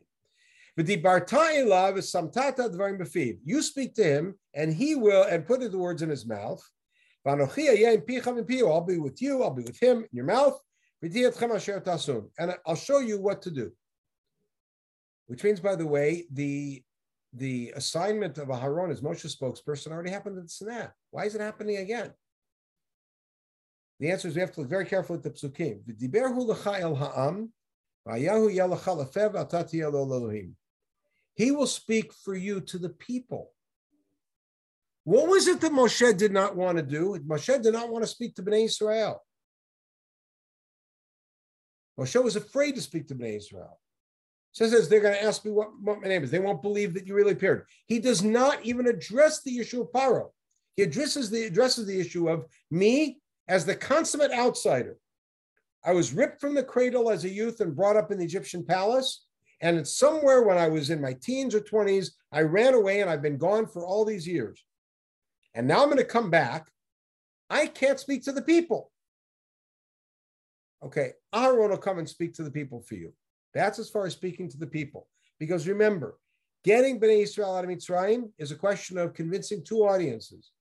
You 3.45 3.63
speak 3.63 3.95
to 3.95 4.05
him, 4.05 4.35
and 4.55 4.73
he 4.73 4.95
will, 4.95 5.25
and 5.25 5.47
put 5.47 5.61
the 5.61 5.79
words 5.79 6.03
in 6.03 6.09
his 6.09 6.27
mouth. 6.27 6.63
I'll 7.27 7.37
be 7.37 8.99
with 8.99 9.21
you, 9.21 9.43
I'll 9.43 9.51
be 9.51 9.63
with 9.63 9.83
him 9.83 9.99
in 9.99 10.09
your 10.13 10.25
mouth. 10.25 10.59
And 11.03 12.55
I'll 12.67 12.77
show 12.77 12.99
you 12.99 13.21
what 13.21 13.43
to 13.43 13.51
do. 13.51 13.73
Which 15.27 15.45
means, 15.45 15.61
by 15.61 15.77
the 15.77 15.87
way, 15.87 16.27
the 16.33 16.83
the 17.33 17.73
assignment 17.77 18.39
of 18.39 18.49
Aharon 18.49 18.91
as 18.91 19.03
Moshe 19.03 19.25
spokesperson 19.37 19.93
already 19.93 20.11
happened 20.11 20.37
at 20.39 20.45
the 20.45 20.49
Sinai. 20.49 20.87
Why 21.11 21.27
is 21.27 21.35
it 21.37 21.41
happening 21.41 21.77
again? 21.77 22.13
The 24.01 24.11
answer 24.11 24.29
is 24.29 24.35
we 24.35 24.41
have 24.41 24.53
to 24.53 24.61
look 24.61 24.71
very 24.71 24.87
carefully 24.87 25.19
at 25.19 25.23
the 25.23 25.31
psukim. 25.31 25.81
He 31.35 31.51
will 31.51 31.67
speak 31.67 32.13
for 32.15 32.35
you 32.35 32.61
to 32.63 32.79
the 32.79 32.89
people. 32.89 33.53
What 35.05 35.29
was 35.29 35.47
it 35.47 35.61
that 35.61 35.73
Moshe 35.73 36.17
did 36.17 36.33
not 36.33 36.57
want 36.57 36.79
to 36.79 36.83
do? 36.83 37.19
Moshe 37.27 37.63
did 37.63 37.75
not 37.75 37.91
want 37.91 38.03
to 38.03 38.09
speak 38.09 38.35
to 38.37 38.43
Bnei 38.43 38.65
Israel. 38.65 39.23
Moshe 41.99 42.23
was 42.23 42.37
afraid 42.37 42.75
to 42.77 42.81
speak 42.81 43.07
to 43.09 43.15
Bnei 43.15 43.37
Israel. 43.37 43.79
Says 44.53 44.89
they're 44.89 45.01
going 45.01 45.15
to 45.15 45.23
ask 45.23 45.45
me 45.45 45.51
what, 45.51 45.69
what 45.81 46.01
my 46.01 46.09
name 46.09 46.25
is. 46.25 46.31
They 46.31 46.39
won't 46.39 46.63
believe 46.63 46.95
that 46.95 47.07
you 47.07 47.15
really 47.15 47.33
appeared. 47.33 47.67
He 47.87 47.99
does 47.99 48.23
not 48.23 48.65
even 48.65 48.87
address 48.87 49.43
the 49.43 49.59
issue 49.59 49.83
of 49.83 49.93
Paro. 49.93 50.31
He 50.77 50.83
addresses 50.83 51.31
the 51.31 51.45
addresses 51.45 51.87
the 51.87 52.01
issue 52.01 52.29
of 52.29 52.47
me 52.71 53.20
as 53.51 53.67
the 53.67 53.75
consummate 53.75 54.31
outsider. 54.31 54.97
I 55.85 55.93
was 55.93 56.13
ripped 56.13 56.41
from 56.41 56.55
the 56.55 56.63
cradle 56.63 57.11
as 57.11 57.25
a 57.25 57.29
youth 57.29 57.61
and 57.61 57.75
brought 57.75 57.97
up 57.97 58.13
in 58.13 58.19
the 58.19 58.25
Egyptian 58.25 58.65
palace. 58.65 59.27
And 59.61 59.87
somewhere 59.87 60.45
when 60.45 60.57
I 60.57 60.69
was 60.69 60.89
in 60.89 61.01
my 61.01 61.15
teens 61.15 61.55
or 61.55 61.61
20s, 61.61 62.13
I 62.33 62.43
ran 62.43 62.75
away 62.75 63.01
and 63.01 63.11
I've 63.11 63.23
been 63.23 63.39
gone 63.39 63.67
for 63.67 63.85
all 63.85 64.05
these 64.05 64.27
years. 64.27 64.65
And 65.55 65.67
now 65.67 65.83
I'm 65.83 65.87
going 65.87 65.99
to 65.99 66.05
come 66.05 66.31
back. 66.31 66.71
I 67.51 67.67
can't 67.67 67.99
speak 67.99 68.23
to 68.25 68.33
the 68.33 68.41
people. 68.41 68.93
Okay, 70.85 71.15
Aaron 71.35 71.71
will 71.71 71.77
come 71.77 71.99
and 71.99 72.09
speak 72.09 72.35
to 72.35 72.45
the 72.45 72.53
people 72.53 72.81
for 72.81 72.95
you. 72.95 73.13
That's 73.53 73.81
as 73.81 73.91
far 73.91 74.07
as 74.07 74.13
speaking 74.13 74.49
to 74.51 74.59
the 74.59 74.67
people. 74.67 75.09
Because 75.41 75.67
remember, 75.67 76.19
getting 76.63 77.01
Bnei 77.01 77.25
Israel 77.25 77.57
out 77.57 77.65
of 77.65 77.71
Mitzrayim 77.71 78.31
is 78.39 78.53
a 78.53 78.57
question 78.57 78.97
of 78.97 79.13
convincing 79.13 79.65
two 79.65 79.81
audiences. 79.81 80.53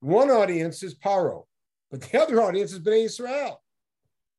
One 0.00 0.30
audience 0.30 0.82
is 0.82 0.94
Paro, 0.94 1.44
but 1.90 2.02
the 2.02 2.20
other 2.20 2.40
audience 2.40 2.72
is 2.72 2.80
Bnei 2.80 3.04
Israel. 3.04 3.62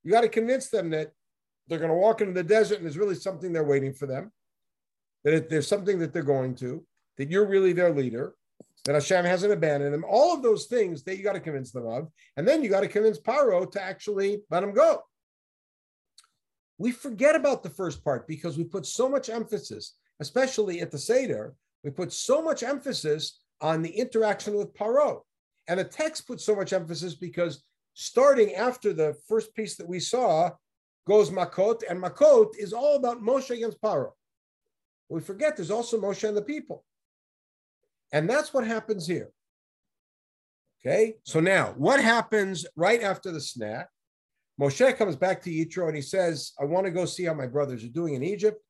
You 0.03 0.11
got 0.11 0.21
to 0.21 0.29
convince 0.29 0.69
them 0.69 0.89
that 0.91 1.11
they're 1.67 1.79
going 1.79 1.91
to 1.91 1.95
walk 1.95 2.21
into 2.21 2.33
the 2.33 2.43
desert 2.43 2.77
and 2.77 2.85
there's 2.85 2.97
really 2.97 3.15
something 3.15 3.51
they're 3.51 3.63
waiting 3.63 3.93
for 3.93 4.05
them, 4.07 4.31
that 5.23 5.49
there's 5.49 5.67
something 5.67 5.99
that 5.99 6.13
they're 6.13 6.23
going 6.23 6.55
to, 6.55 6.83
that 7.17 7.29
you're 7.29 7.47
really 7.47 7.73
their 7.73 7.93
leader, 7.93 8.33
that 8.85 8.95
Hashem 8.95 9.25
hasn't 9.25 9.53
abandoned 9.53 9.93
them. 9.93 10.05
All 10.07 10.33
of 10.33 10.41
those 10.41 10.65
things 10.65 11.03
that 11.03 11.17
you 11.17 11.23
got 11.23 11.33
to 11.33 11.39
convince 11.39 11.71
them 11.71 11.85
of. 11.85 12.07
And 12.37 12.47
then 12.47 12.63
you 12.63 12.69
got 12.69 12.81
to 12.81 12.87
convince 12.87 13.19
Paro 13.19 13.69
to 13.71 13.83
actually 13.83 14.41
let 14.49 14.61
them 14.61 14.73
go. 14.73 15.01
We 16.77 16.91
forget 16.91 17.35
about 17.35 17.61
the 17.61 17.69
first 17.69 18.03
part 18.03 18.25
because 18.25 18.57
we 18.57 18.63
put 18.63 18.85
so 18.85 19.09
much 19.09 19.29
emphasis, 19.29 19.95
especially 20.21 20.79
at 20.79 20.91
the 20.91 20.97
Seder, 20.97 21.53
we 21.83 21.91
put 21.91 22.13
so 22.13 22.41
much 22.41 22.63
emphasis 22.63 23.41
on 23.61 23.81
the 23.81 23.89
interaction 23.89 24.53
with 24.53 24.73
Paro. 24.73 25.21
And 25.69 25.79
the 25.79 25.85
text 25.85 26.27
puts 26.27 26.43
so 26.43 26.55
much 26.55 26.73
emphasis 26.73 27.13
because 27.13 27.63
starting 27.93 28.55
after 28.55 28.91
the 28.91 29.15
first 29.27 29.53
piece 29.53 29.77
that 29.77 29.87
we 29.87 29.99
saw 29.99 30.49
goes 31.07 31.29
Makot, 31.29 31.83
and 31.87 32.01
Makot 32.01 32.57
is 32.57 32.73
all 32.73 32.95
about 32.95 33.21
Moshe 33.21 33.51
against 33.51 33.79
Paro. 33.79 34.11
We 35.09 35.21
forget 35.21 35.55
there's 35.55 35.71
also 35.71 36.01
Moshe 36.01 36.27
and 36.27 36.35
the 36.35 36.41
people. 36.41 36.83
And 38.11 38.27
that's 38.27 38.51
what 38.51 38.65
happens 38.65 39.05
here. 39.05 39.29
Okay, 40.81 41.17
so 41.23 41.39
now 41.39 41.73
what 41.77 42.01
happens 42.01 42.65
right 42.75 43.03
after 43.03 43.31
the 43.31 43.39
Sneh? 43.39 43.85
Moshe 44.59 44.97
comes 44.97 45.15
back 45.15 45.41
to 45.43 45.51
Yitro 45.51 45.87
and 45.87 45.95
he 45.95 46.01
says, 46.01 46.53
I 46.59 46.65
want 46.65 46.85
to 46.85 46.91
go 46.91 47.05
see 47.05 47.25
how 47.25 47.33
my 47.33 47.47
brothers 47.47 47.83
are 47.83 47.89
doing 47.89 48.15
in 48.15 48.23
Egypt. 48.23 48.61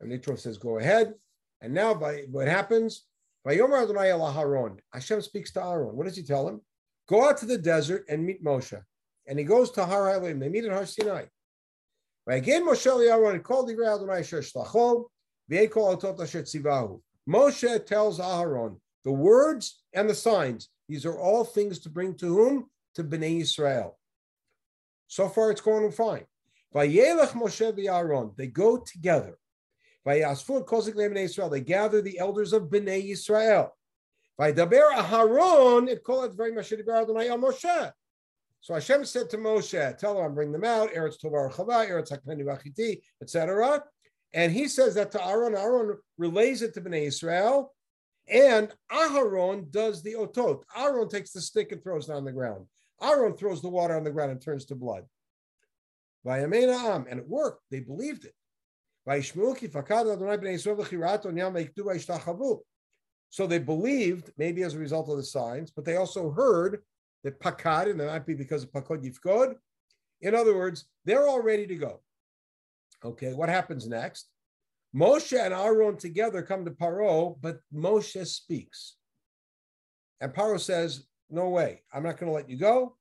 And 0.00 0.12
Yitro 0.12 0.38
says, 0.38 0.58
Go 0.58 0.78
ahead. 0.78 1.14
And 1.62 1.72
now 1.72 1.94
by, 1.94 2.24
what 2.30 2.46
happens? 2.46 3.06
Vayomer 3.46 3.82
Adonai 3.82 4.10
el 4.10 4.78
Hashem 4.92 5.22
speaks 5.22 5.52
to 5.52 5.64
Aaron. 5.64 5.94
What 5.96 6.06
does 6.06 6.16
he 6.16 6.22
tell 6.22 6.48
him? 6.48 6.60
go 7.08 7.28
out 7.28 7.38
to 7.38 7.46
the 7.46 7.58
desert 7.58 8.04
and 8.08 8.24
meet 8.24 8.44
Moshe. 8.44 8.80
And 9.26 9.38
he 9.38 9.44
goes 9.44 9.70
to 9.72 9.84
Har 9.84 10.08
Elohim. 10.10 10.38
They 10.38 10.48
meet 10.48 10.64
at 10.64 10.72
Har 10.72 10.86
Sinai. 10.86 11.26
Again, 12.28 12.66
Moshe 12.66 12.86
Aaron 12.86 13.40
called 13.40 13.68
the 13.68 13.74
Adonai 13.74 14.20
Asher 14.20 14.40
Shlachol. 14.40 15.04
Moshe 17.28 17.86
tells 17.86 18.18
Aharon 18.18 18.76
the 19.04 19.12
words 19.12 19.82
and 19.92 20.10
the 20.10 20.14
signs. 20.14 20.68
These 20.88 21.06
are 21.06 21.18
all 21.18 21.44
things 21.44 21.78
to 21.80 21.90
bring 21.90 22.14
to 22.14 22.26
whom? 22.26 22.66
To 22.94 23.04
Bnei 23.04 23.40
Israel. 23.40 23.98
So 25.08 25.28
far, 25.28 25.50
it's 25.52 25.60
going 25.60 25.90
fine. 25.92 26.24
Vayelech 26.74 27.30
Moshe 27.30 27.72
v'Aaron. 27.72 28.36
They 28.36 28.48
go 28.48 28.78
together. 28.78 29.34
Vayasfu 29.34 29.34
Kozik 29.34 29.34
Bnei 29.34 29.34
Israel. 29.34 29.95
They 30.06 30.20
gather 31.60 32.00
the 32.00 32.18
elders 32.18 32.52
of 32.52 32.62
Bnei 32.64 33.10
Israel. 33.10 33.76
So 34.38 34.44
Hashem 38.74 39.04
said 39.04 39.30
to 39.30 39.36
Moshe, 39.38 39.98
"Tell 39.98 40.14
them, 40.14 40.34
bring 40.34 40.52
them 40.52 40.64
out. 40.64 40.92
Eretz 40.92 41.18
Tovar 41.18 41.50
Chava, 41.50 41.88
Eretz 41.88 42.10
Hakmeni 42.12 42.44
Vachiti, 42.44 43.02
etc." 43.20 43.84
And 44.32 44.52
he 44.52 44.68
says 44.68 44.94
that 44.94 45.10
to 45.12 45.26
Aaron. 45.26 45.56
Aaron 45.56 45.98
relays 46.18 46.62
it 46.62 46.74
to 46.74 46.80
Bnei 46.80 47.06
Israel, 47.06 47.74
and 48.28 48.72
Aharon 48.92 49.70
does 49.70 50.02
the 50.02 50.14
otot. 50.14 50.62
Aaron 50.76 51.08
takes 51.08 51.32
the 51.32 51.40
stick 51.40 51.72
and 51.72 51.82
throws 51.82 52.08
it 52.08 52.12
on 52.12 52.24
the 52.24 52.32
ground. 52.32 52.66
Aaron 53.02 53.36
throws 53.36 53.60
the 53.62 53.68
water 53.68 53.96
on 53.96 54.04
the 54.04 54.10
ground 54.10 54.30
and 54.32 54.40
turns 54.40 54.66
to 54.66 54.74
blood. 54.74 55.08
And 56.24 56.52
it 56.54 57.28
worked. 57.28 57.62
They 57.70 57.80
believed 57.80 58.24
it. 58.24 58.34
So 63.30 63.46
they 63.46 63.58
believed, 63.58 64.32
maybe 64.38 64.62
as 64.62 64.74
a 64.74 64.78
result 64.78 65.08
of 65.08 65.16
the 65.16 65.22
signs, 65.22 65.70
but 65.70 65.84
they 65.84 65.96
also 65.96 66.30
heard 66.30 66.82
that 67.22 67.40
pakad, 67.40 67.90
and 67.90 68.00
that 68.00 68.06
might 68.06 68.26
be 68.26 68.34
because 68.34 68.62
of 68.64 68.72
pakod 68.72 69.04
yifkod. 69.04 69.54
In 70.22 70.34
other 70.34 70.56
words, 70.56 70.86
they're 71.04 71.28
all 71.28 71.42
ready 71.42 71.66
to 71.66 71.76
go. 71.76 72.00
Okay, 73.04 73.32
what 73.34 73.48
happens 73.48 73.86
next? 73.86 74.28
Moshe 74.94 75.38
and 75.38 75.52
Aaron 75.52 75.96
together 75.98 76.42
come 76.42 76.64
to 76.64 76.70
Paro, 76.70 77.36
but 77.40 77.60
Moshe 77.74 78.26
speaks. 78.26 78.96
And 80.20 80.32
Paro 80.32 80.58
says, 80.58 81.04
No 81.28 81.50
way, 81.50 81.82
I'm 81.92 82.02
not 82.02 82.18
going 82.18 82.30
to 82.30 82.34
let 82.34 82.48
you 82.48 82.56
go. 82.56 82.96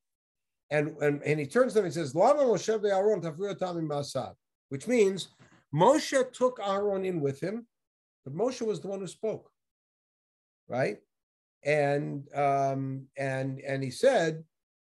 And, 0.70 0.98
and, 0.98 1.22
and 1.24 1.40
he 1.40 1.46
turns 1.46 1.74
to 1.74 1.80
them 1.80 1.86
and 1.86 1.94
says, 1.94 2.16
Lama 2.16 2.42
Moshe 2.42 2.70
Aaron 2.70 3.22
Masad, 3.22 4.34
which 4.70 4.88
means 4.88 5.30
Moshe 5.75 6.32
took 6.32 6.60
Aaron 6.65 7.05
in 7.05 7.20
with 7.20 7.41
him, 7.41 7.67
but 8.24 8.34
Moshe 8.34 8.65
was 8.65 8.79
the 8.79 8.88
one 8.88 9.00
who 9.00 9.08
spoke. 9.08 9.51
Right? 10.67 10.98
And 11.63 12.24
um, 12.34 13.08
and 13.17 13.60
and 13.60 13.84
he 13.84 13.91
said, 13.91 14.44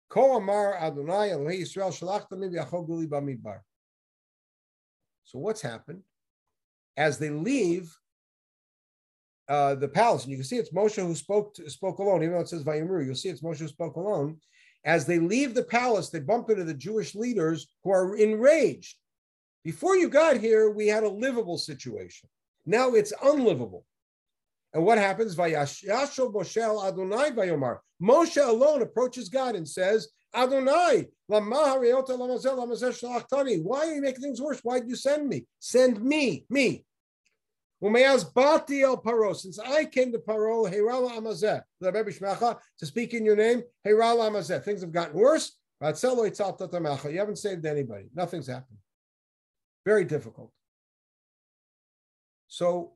Ko 0.08 0.36
Amar 0.36 0.74
Adonai 0.74 1.30
Yisrael 1.30 1.92
Bamidbar. 3.08 3.60
So 5.24 5.38
what's 5.38 5.62
happened? 5.62 6.02
As 6.96 7.18
they 7.18 7.30
leave 7.30 7.96
uh, 9.48 9.76
the 9.76 9.88
palace, 9.88 10.24
and 10.24 10.32
you 10.32 10.38
can 10.38 10.44
see 10.44 10.56
it's 10.56 10.72
Moshe 10.72 10.96
who 10.96 11.14
spoke 11.14 11.54
to, 11.54 11.70
spoke 11.70 11.98
alone, 11.98 12.22
even 12.22 12.34
though 12.34 12.40
it 12.40 12.48
says 12.48 12.64
Vayimru, 12.64 13.06
you'll 13.06 13.14
see 13.14 13.28
it's 13.28 13.42
Moshe 13.42 13.58
who 13.58 13.68
spoke 13.68 13.96
alone. 13.96 14.38
As 14.84 15.06
they 15.06 15.18
leave 15.18 15.54
the 15.54 15.62
palace, 15.62 16.08
they 16.08 16.20
bump 16.20 16.50
into 16.50 16.64
the 16.64 16.74
Jewish 16.74 17.14
leaders 17.14 17.68
who 17.84 17.90
are 17.92 18.16
enraged. 18.16 18.96
Before 19.62 19.96
you 19.96 20.08
got 20.08 20.38
here, 20.38 20.70
we 20.70 20.86
had 20.88 21.04
a 21.04 21.08
livable 21.08 21.58
situation. 21.58 22.28
Now 22.66 22.92
it's 22.92 23.12
unlivable. 23.22 23.84
And 24.72 24.84
what 24.84 24.98
happens? 24.98 25.34
Moshe 28.00 28.48
alone 28.48 28.82
approaches 28.82 29.28
God 29.28 29.56
and 29.56 29.68
says, 29.68 30.08
Adonai, 30.34 31.08
why 31.26 31.40
are 33.78 33.94
you 33.94 34.00
making 34.00 34.22
things 34.22 34.40
worse? 34.40 34.60
Why 34.62 34.78
did 34.78 34.88
you 34.88 34.94
send 34.96 35.28
me? 35.28 35.44
Send 35.58 36.00
me, 36.00 36.46
me. 36.48 36.84
el 37.82 39.00
paro. 39.02 39.34
Since 39.34 39.58
I 39.58 39.86
came 39.86 40.12
to 40.12 40.18
paro, 40.18 40.70
to 42.78 42.86
speak 42.86 43.14
in 43.14 43.24
your 43.24 43.36
name. 43.36 43.62
Things 43.84 44.80
have 44.82 44.92
gotten 44.92 45.14
worse. 45.14 45.52
You 45.82 45.88
haven't 47.18 47.38
saved 47.38 47.66
anybody. 47.66 48.04
Nothing's 48.14 48.46
happened. 48.46 48.78
Very 49.84 50.04
difficult. 50.04 50.50
So, 52.48 52.92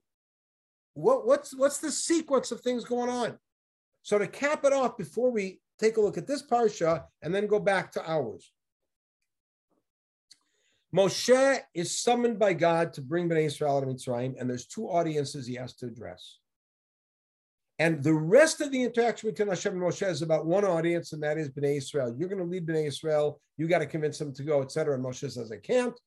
what, 0.94 1.26
what's 1.26 1.54
what's 1.54 1.78
the 1.78 1.90
sequence 1.90 2.50
of 2.52 2.60
things 2.60 2.84
going 2.84 3.10
on? 3.10 3.38
So 4.02 4.18
to 4.18 4.26
cap 4.26 4.64
it 4.64 4.72
off, 4.72 4.96
before 4.96 5.30
we 5.30 5.60
take 5.78 5.96
a 5.96 6.00
look 6.00 6.18
at 6.18 6.26
this 6.26 6.42
parsha 6.42 7.04
and 7.22 7.34
then 7.34 7.46
go 7.46 7.58
back 7.58 7.92
to 7.92 8.10
ours. 8.10 8.52
Moshe 10.94 11.58
is 11.74 11.98
summoned 11.98 12.38
by 12.38 12.52
God 12.52 12.92
to 12.92 13.00
bring 13.00 13.28
Bnei 13.28 13.46
Israel 13.46 13.80
to 13.80 13.86
Mitzrayim, 13.86 14.34
and 14.38 14.48
there's 14.48 14.66
two 14.66 14.86
audiences 14.86 15.46
he 15.46 15.56
has 15.56 15.74
to 15.76 15.86
address. 15.86 16.38
And 17.80 18.00
the 18.04 18.14
rest 18.14 18.60
of 18.60 18.70
the 18.70 18.84
interaction 18.84 19.30
between 19.30 19.48
Hashem 19.48 19.72
and 19.72 19.82
Moshe 19.82 20.08
is 20.08 20.22
about 20.22 20.46
one 20.46 20.64
audience, 20.64 21.12
and 21.12 21.20
that 21.24 21.36
is 21.36 21.48
Bnei 21.48 21.78
Israel. 21.78 22.14
You're 22.16 22.28
going 22.28 22.38
to 22.38 22.48
lead 22.48 22.66
Bnei 22.66 22.86
Israel. 22.86 23.40
You 23.56 23.66
got 23.66 23.80
to 23.80 23.86
convince 23.86 24.18
them 24.18 24.32
to 24.34 24.44
go, 24.44 24.62
etc. 24.62 24.94
And 24.94 25.04
Moshe 25.04 25.28
says, 25.28 25.50
I 25.50 25.56
can't. 25.56 25.98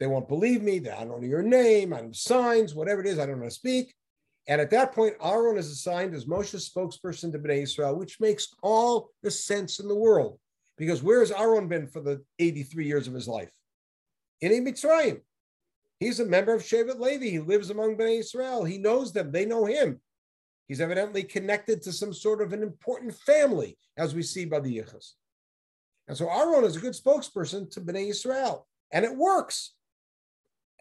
They 0.00 0.06
won't 0.06 0.28
believe 0.28 0.62
me. 0.62 0.78
I 0.78 1.04
don't 1.04 1.20
know 1.20 1.26
your 1.26 1.42
name. 1.42 1.92
I 1.92 1.98
don't 1.98 2.16
signs, 2.16 2.74
whatever 2.74 3.00
it 3.00 3.06
is. 3.06 3.18
I 3.18 3.26
don't 3.26 3.38
know 3.38 3.44
to 3.44 3.50
speak. 3.50 3.94
And 4.46 4.60
at 4.60 4.70
that 4.70 4.92
point, 4.92 5.14
Aaron 5.22 5.56
is 5.56 5.70
assigned 5.70 6.14
as 6.14 6.26
Moshe's 6.26 6.68
spokesperson 6.68 7.32
to 7.32 7.38
Bnei 7.38 7.62
Israel, 7.62 7.96
which 7.96 8.20
makes 8.20 8.48
all 8.62 9.10
the 9.22 9.30
sense 9.30 9.80
in 9.80 9.88
the 9.88 9.94
world. 9.94 10.38
Because 10.76 11.02
where 11.02 11.20
has 11.20 11.30
Aaron 11.30 11.68
been 11.68 11.86
for 11.86 12.00
the 12.00 12.22
83 12.38 12.86
years 12.86 13.06
of 13.06 13.14
his 13.14 13.28
life? 13.28 13.52
In 14.40 14.64
Mitzrayim. 14.64 15.20
He's 16.00 16.20
a 16.20 16.26
member 16.26 16.52
of 16.52 16.62
Shevet 16.62 16.98
Levi. 16.98 17.26
He 17.26 17.38
lives 17.38 17.70
among 17.70 17.96
Bnei 17.96 18.18
Israel. 18.18 18.64
He 18.64 18.78
knows 18.78 19.12
them. 19.12 19.30
They 19.30 19.46
know 19.46 19.64
him. 19.64 20.00
He's 20.66 20.80
evidently 20.80 21.22
connected 21.22 21.82
to 21.82 21.92
some 21.92 22.12
sort 22.12 22.42
of 22.42 22.52
an 22.52 22.62
important 22.62 23.14
family, 23.14 23.78
as 23.96 24.14
we 24.14 24.22
see 24.22 24.44
by 24.44 24.60
the 24.60 24.78
Yichus. 24.78 25.12
And 26.08 26.16
so 26.16 26.28
Aaron 26.28 26.64
is 26.64 26.76
a 26.76 26.80
good 26.80 26.92
spokesperson 26.92 27.70
to 27.70 27.80
Bnei 27.80 28.10
Israel. 28.10 28.66
And 28.92 29.04
it 29.04 29.16
works. 29.16 29.74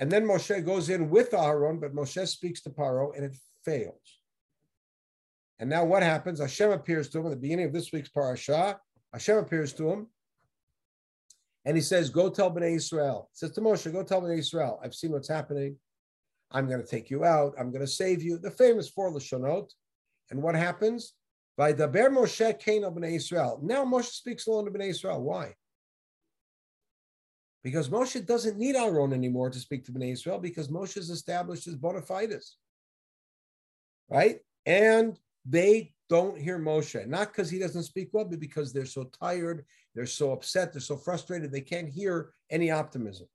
And 0.04 0.12
then 0.12 0.26
Moshe 0.26 0.66
goes 0.66 0.90
in 0.90 1.10
with 1.10 1.34
Aaron, 1.34 1.80
but 1.80 1.96
Moshe 1.96 2.28
speaks 2.28 2.60
to 2.64 2.70
Paro, 2.70 3.16
and 3.16 3.24
it 3.24 3.38
fails. 3.64 4.20
And 5.60 5.70
now 5.70 5.86
what 5.86 6.04
happens? 6.04 6.42
Hashem 6.42 6.72
appears 6.72 7.08
to 7.08 7.20
him 7.20 7.28
at 7.28 7.30
the 7.30 7.38
beginning 7.38 7.68
of 7.68 7.72
this 7.72 7.94
week's 7.94 8.10
parasha. 8.10 8.82
Hashem 9.14 9.38
appears 9.38 9.72
to 9.76 9.90
him 9.90 10.08
and 11.64 11.78
he 11.78 11.82
says, 11.82 12.10
Go 12.10 12.30
tell 12.30 12.52
Bnei 12.52 12.76
Israel. 12.76 13.30
He 13.32 13.38
says 13.38 13.52
to 13.52 13.62
Moshe, 13.62 13.94
Go 13.94 14.04
tell 14.04 14.22
Bnei 14.22 14.40
Israel, 14.40 14.78
I've 14.84 14.94
seen 14.94 15.14
what's 15.14 15.30
happening. 15.30 15.78
I'm 16.52 16.68
going 16.68 16.82
to 16.82 16.86
take 16.88 17.10
you 17.10 17.24
out. 17.24 17.54
I'm 17.58 17.72
going 17.72 17.80
to 17.86 17.88
save 17.88 18.22
you. 18.22 18.38
The 18.38 18.52
famous 18.52 18.90
four 18.90 19.10
Lashonot. 19.10 19.72
And 20.32 20.44
what 20.44 20.56
happens? 20.56 21.14
By 21.56 21.72
the 21.72 21.88
Ber 21.88 22.10
Moshe 22.10 22.60
Kain 22.60 22.84
of 22.84 22.96
Bnei 22.96 23.16
Israel. 23.16 23.62
Now 23.64 23.86
Moshe 23.86 24.12
speaks 24.12 24.48
alone 24.48 24.66
to 24.66 24.72
Bnei 24.72 24.90
Israel. 24.90 25.24
Why? 25.24 25.54
Because 27.64 27.90
Moshe 27.90 28.26
doesn't 28.26 28.58
need 28.58 28.76
Aaron 28.76 29.14
anymore 29.14 29.50
to 29.50 29.60
speak 29.60 29.86
to 29.86 29.92
Bnei 29.92 30.12
Israel 30.12 30.40
because 30.40 30.68
Moshe 30.68 30.96
has 30.96 31.10
established 31.10 31.66
his 31.66 31.76
bona 31.76 32.02
fides 32.02 32.56
right? 34.10 34.40
And 34.66 35.18
they 35.46 35.94
don't 36.10 36.40
hear 36.40 36.60
Moshe, 36.60 37.06
not 37.08 37.30
because 37.30 37.50
he 37.50 37.60
doesn't 37.60 37.84
speak 37.84 38.10
well, 38.12 38.26
but 38.26 38.40
because 38.40 38.72
they're 38.72 38.86
so 38.86 39.06
tired, 39.20 39.66
they're 39.96 40.06
so 40.06 40.32
upset, 40.32 40.72
they're 40.72 40.82
so 40.82 40.98
frustrated, 40.98 41.52
they 41.52 41.62
can't 41.62 41.90
hear 41.90 42.34
any 42.50 42.72
optimism. 42.72 43.28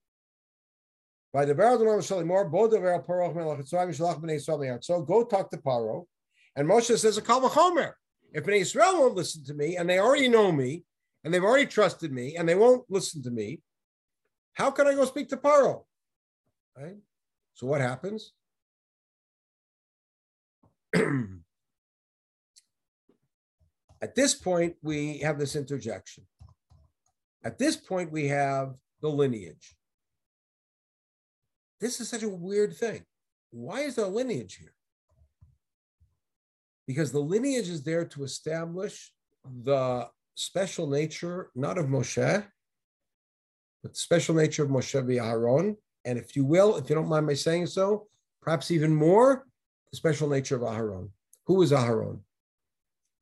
By 1.33 1.45
the 1.45 1.55
so 4.81 5.03
go 5.03 5.25
talk 5.25 5.51
to 5.51 5.59
Paro, 5.59 6.05
and 6.57 6.69
Moshe 6.69 6.99
says 6.99 7.19
a 7.19 7.23
kalvachomer. 7.23 7.93
If 8.33 8.45
Bnei 8.45 8.61
Israel 8.61 8.99
won't 8.99 9.14
listen 9.14 9.45
to 9.45 9.55
me, 9.55 9.77
and 9.77 9.88
they 9.88 9.99
already 9.99 10.29
know 10.29 10.53
me, 10.53 10.85
and 11.25 11.35
they've 11.35 11.45
already 11.45 11.67
trusted 11.67 12.12
me, 12.12 12.37
and 12.37 12.49
they 12.49 12.55
won't 12.55 12.85
listen 12.88 13.23
to 13.25 13.31
me, 13.31 13.61
how 14.59 14.71
can 14.73 14.88
I 14.88 14.94
go 14.94 15.05
speak 15.05 15.29
to 15.29 15.37
Paro? 15.37 15.85
Right. 16.77 16.97
So 17.55 17.68
what 17.68 17.81
happens? 17.81 18.33
At 24.03 24.16
this 24.16 24.35
point, 24.35 24.75
we 24.83 25.18
have 25.18 25.38
this 25.38 25.55
interjection. 25.55 26.25
At 27.44 27.59
this 27.59 27.77
point, 27.77 28.11
we 28.11 28.27
have 28.29 28.75
the 29.01 29.09
lineage. 29.09 29.77
This 31.81 32.01
is 32.01 32.09
such 32.09 32.25
a 32.25 32.29
weird 32.29 32.77
thing. 32.77 33.05
Why 33.51 33.83
is 33.83 33.94
there 33.94 34.07
a 34.07 34.09
lineage 34.09 34.57
here? 34.57 34.75
Because 36.85 37.12
the 37.12 37.21
lineage 37.21 37.68
is 37.68 37.85
there 37.85 38.05
to 38.07 38.25
establish 38.25 39.12
the 39.44 40.09
special 40.35 40.88
nature, 40.88 41.51
not 41.55 41.79
of 41.79 41.87
Moshe, 41.87 42.44
the 43.92 43.98
special 43.98 44.35
nature 44.35 44.62
of 44.62 44.70
Moshe 44.70 44.94
Aaron. 44.94 45.77
And 46.05 46.18
if 46.18 46.37
you 46.37 46.44
will, 46.44 46.77
if 46.77 46.88
you 46.88 46.94
don't 46.94 47.09
mind 47.09 47.27
my 47.27 47.35
saying 47.35 47.66
so, 47.66 48.07
perhaps 48.42 48.70
even 48.70 48.94
more, 48.94 49.46
the 49.90 49.96
special 49.96 50.29
nature 50.29 50.57
of 50.57 50.62
Aharon. 50.62 51.11
Who 51.46 51.62
is 51.62 51.72
Aharon? 51.72 52.20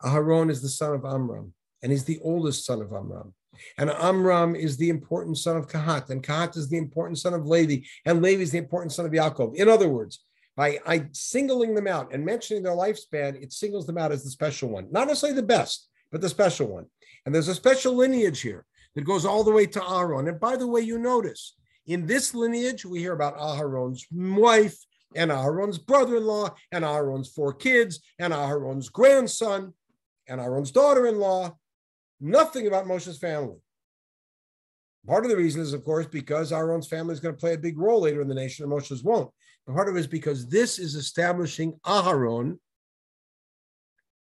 Aharon 0.02 0.50
is 0.50 0.62
the 0.62 0.68
son 0.68 0.94
of 0.94 1.05
Amram, 1.05 1.55
and 1.83 1.90
he's 1.90 2.05
the 2.05 2.20
oldest 2.22 2.66
son 2.66 2.81
of 2.81 2.92
Amram. 2.92 3.35
And 3.79 3.90
Amram 3.90 4.55
is 4.55 4.76
the 4.76 4.90
important 4.90 5.38
son 5.38 5.57
of 5.57 5.68
Kahat, 5.68 6.11
and 6.11 6.22
Kahat 6.22 6.57
is 6.57 6.68
the 6.68 6.76
important 6.76 7.18
son 7.18 7.33
of 7.33 7.46
Levi, 7.46 7.87
and 8.05 8.22
Levi 8.22 8.42
is 8.42 8.50
the 8.50 8.59
important 8.59 8.92
son 8.92 9.07
of 9.07 9.12
Yaakov. 9.12 9.55
In 9.57 9.68
other 9.68 9.88
words, 9.88 10.20
by 10.57 10.79
I 10.87 11.07
singling 11.12 11.74
them 11.74 11.87
out 11.87 12.12
and 12.12 12.24
mentioning 12.24 12.62
their 12.62 12.76
lifespan, 12.76 13.42
it 13.42 13.52
singles 13.52 13.87
them 13.87 13.98
out 13.98 14.12
as 14.12 14.24
the 14.24 14.31
special 14.31 14.68
one, 14.68 14.88
not 14.90 15.07
necessarily 15.07 15.37
the 15.37 15.46
best, 15.46 15.88
but 16.11 16.20
the 16.20 16.29
special 16.29 16.66
one. 16.66 16.87
And 17.24 17.35
there's 17.35 17.48
a 17.48 17.55
special 17.55 17.94
lineage 17.94 18.40
here 18.40 18.64
that 18.97 19.05
goes 19.05 19.25
all 19.25 19.45
the 19.45 19.53
way 19.53 19.67
to 19.67 19.89
Aaron. 19.89 20.27
And 20.27 20.41
by 20.41 20.57
the 20.57 20.67
way, 20.67 20.81
you 20.81 20.99
notice 20.99 21.55
in 21.87 22.07
this 22.07 22.35
lineage, 22.35 22.85
we 22.85 22.99
hear 22.99 23.13
about 23.13 23.39
Aharon's 23.39 24.05
wife 24.11 24.77
and 25.15 25.31
Aharon's 25.31 25.79
brother-in-law 25.79 26.55
and 26.73 26.85
Aharon's 26.85 27.29
four 27.29 27.53
kids 27.53 28.01
and 28.19 28.33
Aharon's 28.33 28.89
grandson 28.89 29.73
and 30.27 30.41
Aharon's 30.41 30.73
daughter-in-law. 30.73 31.57
Nothing 32.21 32.67
about 32.67 32.87
Moshe's 32.87 33.19
family. 33.19 33.59
Part 35.07 35.25
of 35.25 35.31
the 35.31 35.37
reason 35.37 35.61
is, 35.61 35.75
of 35.75 35.85
course, 35.85 36.07
because 36.07 36.51
Aaron's 36.51 36.89
family 36.89 37.13
is 37.13 37.21
going 37.21 37.35
to 37.35 37.41
play 37.41 37.53
a 37.55 37.59
big 37.59 37.79
role 37.79 38.01
later 38.01 38.23
in 38.23 38.29
the 38.29 38.35
nation, 38.35 38.65
and 38.65 38.73
Moshe's 38.73 39.05
won't. 39.05 39.31
But 39.67 39.77
part 39.77 39.89
of 39.89 39.95
it 39.95 40.01
is 40.01 40.07
because 40.09 40.49
this 40.49 40.81
is 40.81 40.97
establishing 40.97 41.79
Aharon 41.85 42.59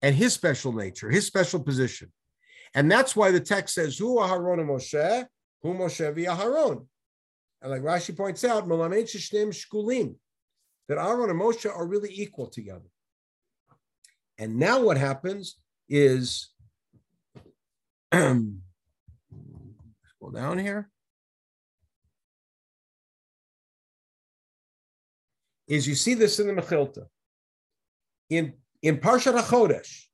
and 0.01 0.15
his 0.15 0.33
special 0.33 0.73
nature, 0.73 1.11
his 1.11 1.27
special 1.27 1.61
position. 1.61 2.11
And 2.75 2.91
that's 2.91 3.17
why 3.17 3.31
the 3.31 3.41
text 3.41 3.75
says, 3.75 3.99
Hu 3.99 4.17
Aharon 4.17 4.61
and 4.61 4.69
Moshe, 4.69 5.27
Hu 5.63 5.75
Moshe 5.75 6.15
Aharon. 6.27 6.87
And 7.63 7.71
like 7.71 7.83
Rashi 7.83 8.17
points 8.17 8.45
out, 8.45 8.67
shkulim, 8.67 10.15
that 10.89 10.99
Aaron 10.99 11.31
and 11.31 11.41
Moshe 11.41 11.69
are 11.69 11.87
really 11.87 12.11
equal 12.13 12.47
together. 12.47 12.89
And 14.39 14.59
now 14.59 14.81
what 14.81 14.97
happens 14.97 15.57
is, 15.89 16.51
scroll 18.13 18.51
down 20.33 20.59
here, 20.59 20.89
is 25.69 25.87
you 25.87 25.95
see 25.95 26.15
this 26.15 26.41
in 26.41 26.47
the 26.47 26.55
Mechilta. 26.63 27.07
In, 28.31 28.55
in 28.83 28.97
Parshat 28.99 29.39
HaChodesh, 29.39 30.07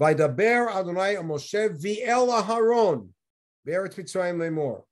Vaidaber 0.00 0.74
Adonai 0.74 1.16
Moshe 1.16 1.68
v'el 1.78 2.42
Aharon 2.42 3.08
be'eretz 3.66 3.96
Mitzrayim 3.96 4.38
lemor. 4.38 4.82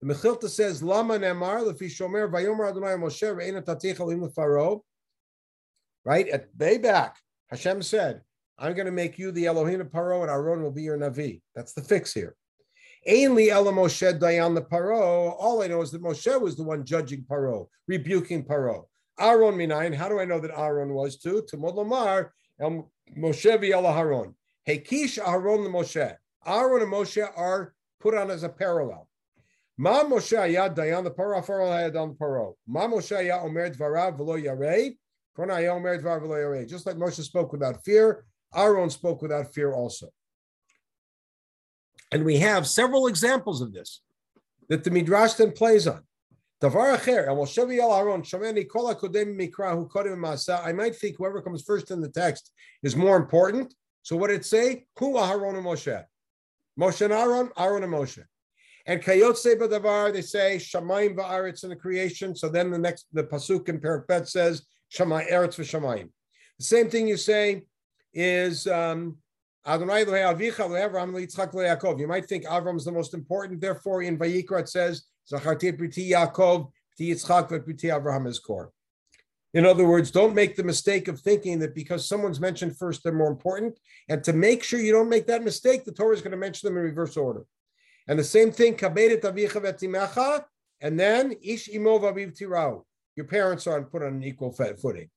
The 0.00 0.14
Mechilta 0.14 0.48
says, 0.48 0.82
Lama 0.82 1.18
Nemar, 1.18 1.60
Lefi 1.60 1.84
Shomer, 1.84 2.30
Vayomer 2.32 2.70
Adonai 2.70 2.94
Moshe, 2.94 3.34
Re'ena 3.34 3.62
Tatich 3.62 4.00
Elim 4.00 4.20
Lefaro. 4.20 4.80
Right? 6.06 6.26
At 6.28 6.48
way 6.58 6.78
back, 6.78 7.18
Hashem 7.50 7.82
said, 7.82 8.22
I'm 8.58 8.72
going 8.72 8.86
to 8.86 8.92
make 8.92 9.18
you 9.18 9.30
the 9.30 9.46
Elohim 9.46 9.82
of 9.82 9.88
Paro, 9.88 10.22
and 10.22 10.30
Aaron 10.30 10.62
will 10.62 10.70
be 10.70 10.82
your 10.82 10.96
Navi. 10.96 11.42
That's 11.54 11.74
the 11.74 11.82
fix 11.82 12.14
here. 12.14 12.34
Ainli 13.06 13.48
Ela 13.48 13.72
Moshe 13.72 14.18
Dayan 14.18 14.54
the 14.54 14.62
Paro. 14.62 15.34
All 15.38 15.62
I 15.62 15.66
know 15.66 15.82
is 15.82 15.90
that 15.90 16.02
Moshe 16.02 16.40
was 16.40 16.56
the 16.56 16.62
one 16.62 16.84
judging 16.84 17.22
Paro, 17.24 17.66
rebuking 17.86 18.44
Paro. 18.44 18.84
Aaron 19.18 19.54
Minayin, 19.56 19.94
how 19.94 20.08
do 20.08 20.18
I 20.18 20.24
know 20.24 20.40
that 20.40 20.58
Aaron 20.58 20.94
was 20.94 21.18
too? 21.18 21.44
To 21.48 21.56
Lamar, 21.58 22.32
Moshe 23.16 23.58
V'Ela 23.58 23.94
Haron. 23.94 24.34
Hekish 24.68 25.18
Aaron 25.18 25.64
the 25.64 25.70
Moshe. 25.70 26.16
Aaron 26.46 26.82
and 26.82 26.92
Moshe 26.92 27.28
are 27.36 27.74
put 28.00 28.14
on 28.14 28.30
as 28.30 28.42
a 28.42 28.48
parallel. 28.48 29.08
Ma 29.76 30.04
Moshe 30.04 30.36
Ayad 30.36 30.74
Dayan 30.74 31.04
the 31.04 31.10
Paro, 31.10 31.44
Pharaoh 31.44 31.66
hayadon 31.66 32.10
the 32.10 32.24
Paro. 32.24 32.54
Ma 32.66 32.86
Moshe 32.86 33.16
Ayad 33.16 33.44
Omer 33.44 33.70
Dvarav 33.70 34.18
V'lo 34.18 34.42
Yarei. 34.42 34.96
Ayad 35.38 35.76
Omer 35.76 36.00
Dvarav 36.00 36.22
V'lo 36.22 36.36
Yarei. 36.36 36.68
Just 36.68 36.86
like 36.86 36.96
Moshe 36.96 37.22
spoke 37.22 37.52
without 37.52 37.84
fear, 37.84 38.24
Aaron 38.54 38.90
spoke 38.90 39.22
without 39.22 39.52
fear 39.54 39.72
also. 39.72 40.08
And 42.12 42.24
we 42.24 42.38
have 42.38 42.66
several 42.66 43.06
examples 43.06 43.60
of 43.60 43.72
this 43.72 44.02
that 44.68 44.84
the 44.84 44.90
Midrash 44.90 45.34
then 45.34 45.52
plays 45.52 45.86
on. 45.86 46.02
Kodem 46.60 46.74
Masa. 50.18 50.64
I 50.64 50.72
might 50.72 50.96
think 50.96 51.16
whoever 51.16 51.40
comes 51.40 51.62
first 51.62 51.90
in 51.90 52.00
the 52.00 52.08
text 52.08 52.52
is 52.82 52.94
more 52.94 53.16
important. 53.16 53.74
So 54.02 54.16
what 54.16 54.28
did 54.28 54.40
it 54.40 54.46
say? 54.46 54.84
Hu 54.98 55.14
Aharon 55.14 55.56
and 55.56 55.64
Moshe. 55.66 56.04
Moshe 56.78 57.02
and 57.02 57.12
Aaron, 57.12 57.50
Aaron 57.58 57.82
and 57.82 57.92
Moshe. 57.92 58.22
And 58.86 59.02
Kayotse 59.02 59.58
Badavar, 59.58 60.12
they 60.12 60.22
say 60.22 60.56
Shamayim 60.56 61.16
Va'aretz 61.16 61.64
in 61.64 61.70
the 61.70 61.76
creation. 61.76 62.34
So 62.34 62.48
then 62.48 62.70
the 62.70 62.78
next, 62.78 63.06
the 63.12 63.24
Pasuk 63.24 63.68
in 63.68 63.80
Perak 63.80 64.26
says 64.26 64.62
Shamay 64.92 65.30
Eretz 65.30 65.56
v'Shamayim. 65.56 66.08
The 66.58 66.64
same 66.64 66.90
thing 66.90 67.06
you 67.06 67.16
say 67.16 67.62
is 68.12 68.66
um, 68.66 69.16
Adonai 69.66 70.04
Avicha 70.04 70.68
Avraham 70.68 71.12
Yitzchak 71.12 71.52
Yaakov. 71.52 72.00
You 72.00 72.08
might 72.08 72.26
think 72.26 72.44
Avram 72.44 72.76
is 72.76 72.84
the 72.84 72.92
most 72.92 73.14
important. 73.14 73.60
Therefore, 73.60 74.02
in 74.02 74.18
Vayikra 74.18 74.60
it 74.60 74.68
says 74.68 75.04
In 79.52 79.66
other 79.66 79.86
words, 79.86 80.10
don't 80.10 80.34
make 80.34 80.54
the 80.54 80.62
mistake 80.62 81.08
of 81.08 81.18
thinking 81.18 81.58
that 81.58 81.74
because 81.74 82.06
someone's 82.06 82.38
mentioned 82.40 82.76
first, 82.76 83.02
they're 83.02 83.12
more 83.12 83.30
important. 83.30 83.78
And 84.08 84.22
to 84.24 84.32
make 84.32 84.62
sure 84.62 84.78
you 84.78 84.92
don't 84.92 85.08
make 85.08 85.26
that 85.26 85.42
mistake, 85.42 85.84
the 85.84 85.92
Torah 85.92 86.14
is 86.14 86.22
going 86.22 86.30
to 86.30 86.36
mention 86.36 86.68
them 86.68 86.76
in 86.76 86.84
reverse 86.84 87.16
order. 87.16 87.44
And 88.06 88.18
the 88.18 88.24
same 88.24 88.52
thing, 88.52 88.76
and 90.82 90.98
then 90.98 91.34
ish 91.42 91.68
tirau. 91.68 92.84
Your 93.16 93.26
parents 93.26 93.66
are 93.66 93.82
put 93.82 94.02
on 94.02 94.14
an 94.14 94.22
equal 94.22 94.52
footing. 94.52 95.10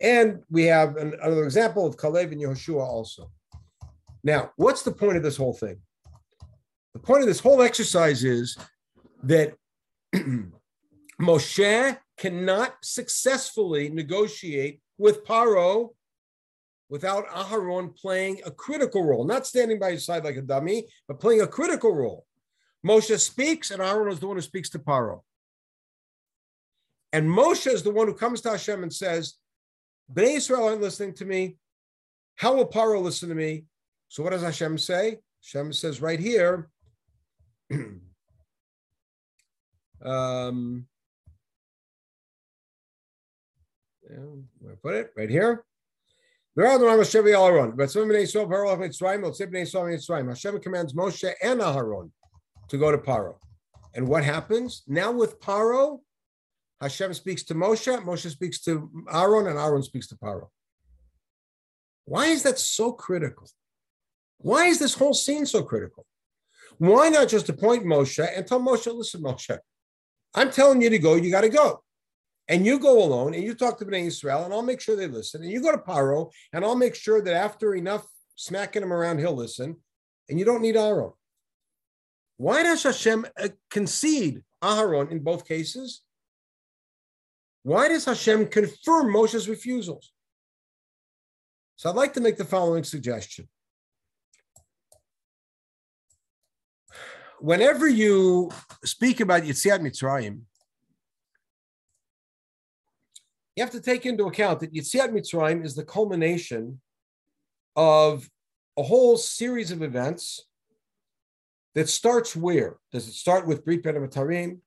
And 0.00 0.42
we 0.50 0.64
have 0.64 0.96
an, 0.96 1.14
another 1.22 1.44
example 1.44 1.86
of 1.86 1.96
Kalev 1.96 2.32
and 2.32 2.40
Yehoshua 2.40 2.80
also. 2.80 3.30
Now, 4.22 4.52
what's 4.56 4.82
the 4.82 4.92
point 4.92 5.16
of 5.16 5.22
this 5.22 5.36
whole 5.36 5.52
thing? 5.52 5.80
The 6.94 7.00
point 7.00 7.22
of 7.22 7.26
this 7.26 7.40
whole 7.40 7.62
exercise 7.62 8.24
is 8.24 8.56
that 9.24 9.54
Moshe 11.20 11.98
cannot 12.16 12.74
successfully 12.82 13.88
negotiate 13.88 14.80
with 14.98 15.24
Paro 15.24 15.90
without 16.88 17.26
Aharon 17.28 17.96
playing 17.96 18.40
a 18.44 18.50
critical 18.50 19.04
role, 19.04 19.24
not 19.24 19.46
standing 19.46 19.78
by 19.78 19.92
his 19.92 20.04
side 20.04 20.24
like 20.24 20.36
a 20.36 20.42
dummy, 20.42 20.86
but 21.06 21.20
playing 21.20 21.40
a 21.40 21.46
critical 21.46 21.94
role. 21.94 22.26
Moshe 22.86 23.18
speaks, 23.20 23.70
and 23.70 23.80
Aharon 23.80 24.12
is 24.12 24.18
the 24.18 24.26
one 24.26 24.36
who 24.36 24.42
speaks 24.42 24.70
to 24.70 24.78
Paro. 24.78 25.20
And 27.12 27.28
Moshe 27.28 27.66
is 27.66 27.82
the 27.82 27.92
one 27.92 28.06
who 28.06 28.14
comes 28.14 28.40
to 28.42 28.50
Hashem 28.50 28.82
and 28.82 28.92
says, 28.92 29.34
Bnei 30.12 30.36
Israel 30.36 30.64
aren't 30.64 30.80
listening 30.80 31.14
to 31.14 31.24
me. 31.24 31.56
How 32.36 32.54
will 32.54 32.66
Paro 32.66 33.00
listen 33.00 33.28
to 33.28 33.34
me? 33.34 33.66
So 34.08 34.22
what 34.22 34.30
does 34.30 34.42
Hashem 34.42 34.78
say? 34.78 35.18
Hashem 35.42 35.72
says 35.72 36.00
right 36.00 36.18
here, 36.18 36.68
um, 40.04 40.86
yeah, 44.08 44.72
put 44.82 44.94
it 44.94 45.10
right 45.16 45.30
here. 45.30 45.64
Hashem 46.56 46.80
commands 50.60 50.94
Moshe 50.94 51.32
and 51.42 51.60
Aharon 51.60 52.10
to 52.68 52.78
go 52.78 52.90
to 52.90 52.98
Paro. 52.98 53.36
And 53.94 54.08
what 54.08 54.24
happens? 54.24 54.82
Now 54.86 55.12
with 55.12 55.40
Paro, 55.40 56.00
Hashem 56.80 57.14
speaks 57.14 57.42
to 57.44 57.54
Moshe, 57.54 58.04
Moshe 58.04 58.30
speaks 58.30 58.60
to 58.62 58.90
Aaron, 59.12 59.46
and 59.46 59.58
Aaron 59.58 59.82
speaks 59.82 60.08
to 60.08 60.16
Paro. 60.16 60.48
Why 62.04 62.26
is 62.26 62.42
that 62.44 62.58
so 62.58 62.92
critical? 62.92 63.48
Why 64.38 64.66
is 64.66 64.78
this 64.78 64.94
whole 64.94 65.14
scene 65.14 65.46
so 65.46 65.62
critical? 65.62 66.06
Why 66.78 67.10
not 67.10 67.28
just 67.28 67.48
appoint 67.48 67.84
Moshe 67.84 68.26
and 68.36 68.46
tell 68.46 68.60
Moshe, 68.60 68.92
listen, 68.92 69.22
Moshe, 69.22 69.58
I'm 70.34 70.50
telling 70.50 70.80
you 70.80 70.90
to 70.90 70.98
go, 70.98 71.14
you 71.16 71.30
got 71.30 71.42
to 71.42 71.48
go. 71.48 71.82
And 72.48 72.66
you 72.66 72.80
go 72.80 73.02
alone 73.02 73.34
and 73.34 73.44
you 73.44 73.54
talk 73.54 73.78
to 73.78 73.84
Bnei 73.84 74.06
Israel, 74.06 74.44
and 74.44 74.52
I'll 74.52 74.62
make 74.62 74.80
sure 74.80 74.96
they 74.96 75.06
listen. 75.06 75.42
And 75.42 75.50
you 75.50 75.62
go 75.62 75.70
to 75.70 75.78
Paro, 75.78 76.32
and 76.52 76.64
I'll 76.64 76.76
make 76.76 76.96
sure 76.96 77.22
that 77.22 77.34
after 77.34 77.74
enough 77.74 78.06
smacking 78.34 78.82
him 78.82 78.92
around, 78.92 79.18
he'll 79.18 79.36
listen. 79.36 79.76
And 80.28 80.38
you 80.38 80.44
don't 80.44 80.62
need 80.62 80.76
Aaron. 80.76 81.12
Why 82.38 82.62
does 82.62 82.82
Hashem 82.82 83.26
uh, 83.38 83.48
concede 83.70 84.42
Aharon 84.62 85.10
in 85.10 85.20
both 85.20 85.46
cases? 85.46 86.02
Why 87.62 87.88
does 87.88 88.04
Hashem 88.04 88.46
confirm 88.46 89.12
Moshe's 89.12 89.48
refusals? 89.48 90.10
So 91.76 91.90
I'd 91.90 91.96
like 91.96 92.14
to 92.14 92.20
make 92.20 92.36
the 92.36 92.44
following 92.44 92.84
suggestion. 92.84 93.48
Whenever 97.40 97.88
you 97.88 98.50
speak 98.84 99.20
about 99.20 99.44
Yetziat 99.44 99.80
Mitzrayim, 99.80 100.42
you 103.56 103.64
have 103.64 103.72
to 103.72 103.80
take 103.80 104.04
into 104.04 104.26
account 104.26 104.60
that 104.60 104.74
Yetziat 104.74 105.10
Mitzrayim 105.10 105.64
is 105.64 105.74
the 105.74 105.84
culmination 105.84 106.80
of 107.76 108.28
a 108.76 108.82
whole 108.82 109.16
series 109.16 109.70
of 109.70 109.82
events 109.82 110.46
that 111.74 111.88
starts 111.88 112.36
where? 112.36 112.76
Does 112.92 113.08
it 113.08 113.14
start 113.14 113.46
with 113.46 113.64
Brit 113.64 113.82
Ben? 113.82 113.94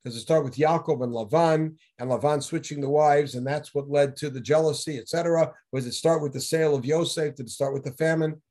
Does 0.04 0.16
it 0.16 0.22
start 0.22 0.44
with 0.44 0.56
Yaakov 0.56 1.04
and 1.04 1.14
Lavan 1.14 1.76
and 2.00 2.10
Lavan 2.10 2.42
switching 2.42 2.82
the 2.82 2.90
wives, 2.90 3.36
and 3.36 3.46
that's 3.46 3.76
what 3.76 3.90
led 3.90 4.16
to 4.18 4.32
the 4.32 4.42
jealousy, 4.42 4.98
etc.? 4.98 5.54
Does 5.74 5.86
it 5.86 5.94
start 5.94 6.24
with 6.24 6.34
the 6.34 6.42
sale 6.42 6.74
of 6.76 6.86
Yosef? 6.86 7.36
Did 7.36 7.48
it 7.48 7.52
start 7.52 7.74
with 7.74 7.84
the 7.84 7.92
famine? 7.92 8.42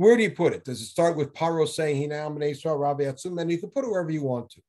Where 0.00 0.16
do 0.16 0.22
you 0.22 0.30
put 0.30 0.54
it? 0.54 0.64
Does 0.64 0.80
it 0.80 0.86
start 0.86 1.14
with 1.14 1.34
Paro 1.34 1.68
saying 1.68 2.10
and 2.10 2.42
Israel 2.42 2.78
Rabbi 2.78 3.02
Atzum? 3.02 3.38
And 3.38 3.52
you 3.52 3.58
can 3.58 3.68
put 3.68 3.84
it 3.84 3.90
wherever 3.90 4.10
you 4.10 4.22
want 4.22 4.48
to. 4.52 4.62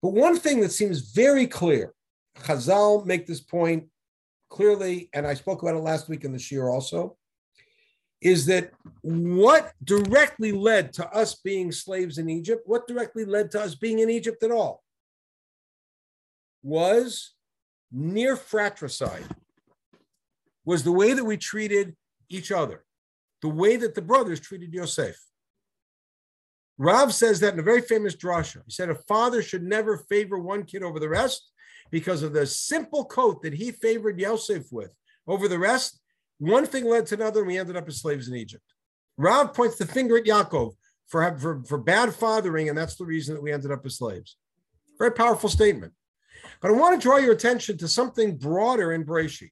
But 0.00 0.12
one 0.12 0.38
thing 0.38 0.60
that 0.60 0.70
seems 0.70 1.10
very 1.10 1.48
clear, 1.48 1.92
Chazal 2.38 3.04
make 3.04 3.26
this 3.26 3.40
point 3.40 3.88
clearly, 4.48 5.10
and 5.12 5.26
I 5.26 5.34
spoke 5.34 5.60
about 5.60 5.74
it 5.74 5.80
last 5.80 6.08
week 6.08 6.22
in 6.22 6.30
the 6.30 6.38
Shiur 6.38 6.72
also, 6.72 7.16
is 8.20 8.46
that 8.46 8.70
what 9.00 9.72
directly 9.82 10.52
led 10.52 10.92
to 10.92 11.10
us 11.10 11.34
being 11.34 11.72
slaves 11.72 12.16
in 12.16 12.30
Egypt, 12.30 12.62
what 12.66 12.86
directly 12.86 13.24
led 13.24 13.50
to 13.50 13.60
us 13.60 13.74
being 13.74 13.98
in 13.98 14.08
Egypt 14.08 14.40
at 14.44 14.52
all, 14.52 14.84
was 16.62 17.32
near 17.90 18.36
fratricide, 18.36 19.26
was 20.64 20.84
the 20.84 20.92
way 20.92 21.12
that 21.12 21.24
we 21.24 21.36
treated 21.36 21.96
each 22.28 22.52
other, 22.52 22.84
the 23.42 23.48
way 23.48 23.76
that 23.76 23.94
the 23.94 24.02
brothers 24.02 24.40
treated 24.40 24.72
Yosef. 24.72 25.16
Rav 26.78 27.12
says 27.12 27.40
that 27.40 27.52
in 27.52 27.60
a 27.60 27.62
very 27.62 27.82
famous 27.82 28.16
drasha. 28.16 28.62
He 28.64 28.72
said 28.72 28.88
a 28.88 28.94
father 28.94 29.42
should 29.42 29.62
never 29.62 29.98
favor 30.08 30.38
one 30.38 30.64
kid 30.64 30.82
over 30.82 30.98
the 30.98 31.08
rest 31.08 31.50
because 31.90 32.22
of 32.22 32.32
the 32.32 32.46
simple 32.46 33.04
coat 33.04 33.42
that 33.42 33.52
he 33.52 33.70
favored 33.70 34.18
Yosef 34.18 34.64
with 34.72 34.90
over 35.26 35.46
the 35.46 35.58
rest. 35.58 36.00
One 36.38 36.64
thing 36.64 36.86
led 36.86 37.06
to 37.06 37.16
another, 37.16 37.40
and 37.40 37.48
we 37.48 37.58
ended 37.58 37.76
up 37.76 37.86
as 37.86 38.00
slaves 38.00 38.28
in 38.28 38.34
Egypt. 38.34 38.64
Rav 39.18 39.52
points 39.52 39.76
the 39.76 39.84
finger 39.84 40.16
at 40.16 40.24
Yaakov 40.24 40.72
for, 41.06 41.38
for, 41.38 41.62
for 41.64 41.76
bad 41.76 42.14
fathering, 42.14 42.70
and 42.70 42.78
that's 42.78 42.96
the 42.96 43.04
reason 43.04 43.34
that 43.34 43.42
we 43.42 43.52
ended 43.52 43.70
up 43.70 43.84
as 43.84 43.98
slaves. 43.98 44.36
Very 44.98 45.12
powerful 45.12 45.50
statement. 45.50 45.92
But 46.62 46.70
I 46.70 46.74
want 46.74 46.98
to 46.98 47.02
draw 47.06 47.18
your 47.18 47.32
attention 47.32 47.76
to 47.78 47.88
something 47.88 48.38
broader 48.38 48.92
in 48.92 49.04
Breshit. 49.04 49.50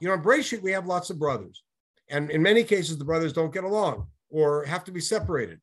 You 0.00 0.08
know, 0.08 0.14
in 0.14 0.22
Breshit, 0.22 0.60
we 0.60 0.72
have 0.72 0.86
lots 0.86 1.08
of 1.08 1.18
brothers. 1.18 1.62
And 2.10 2.30
in 2.30 2.42
many 2.42 2.64
cases, 2.64 2.98
the 2.98 3.04
brothers 3.04 3.32
don't 3.32 3.52
get 3.52 3.64
along 3.64 4.06
or 4.30 4.64
have 4.64 4.84
to 4.84 4.92
be 4.92 5.00
separated. 5.00 5.60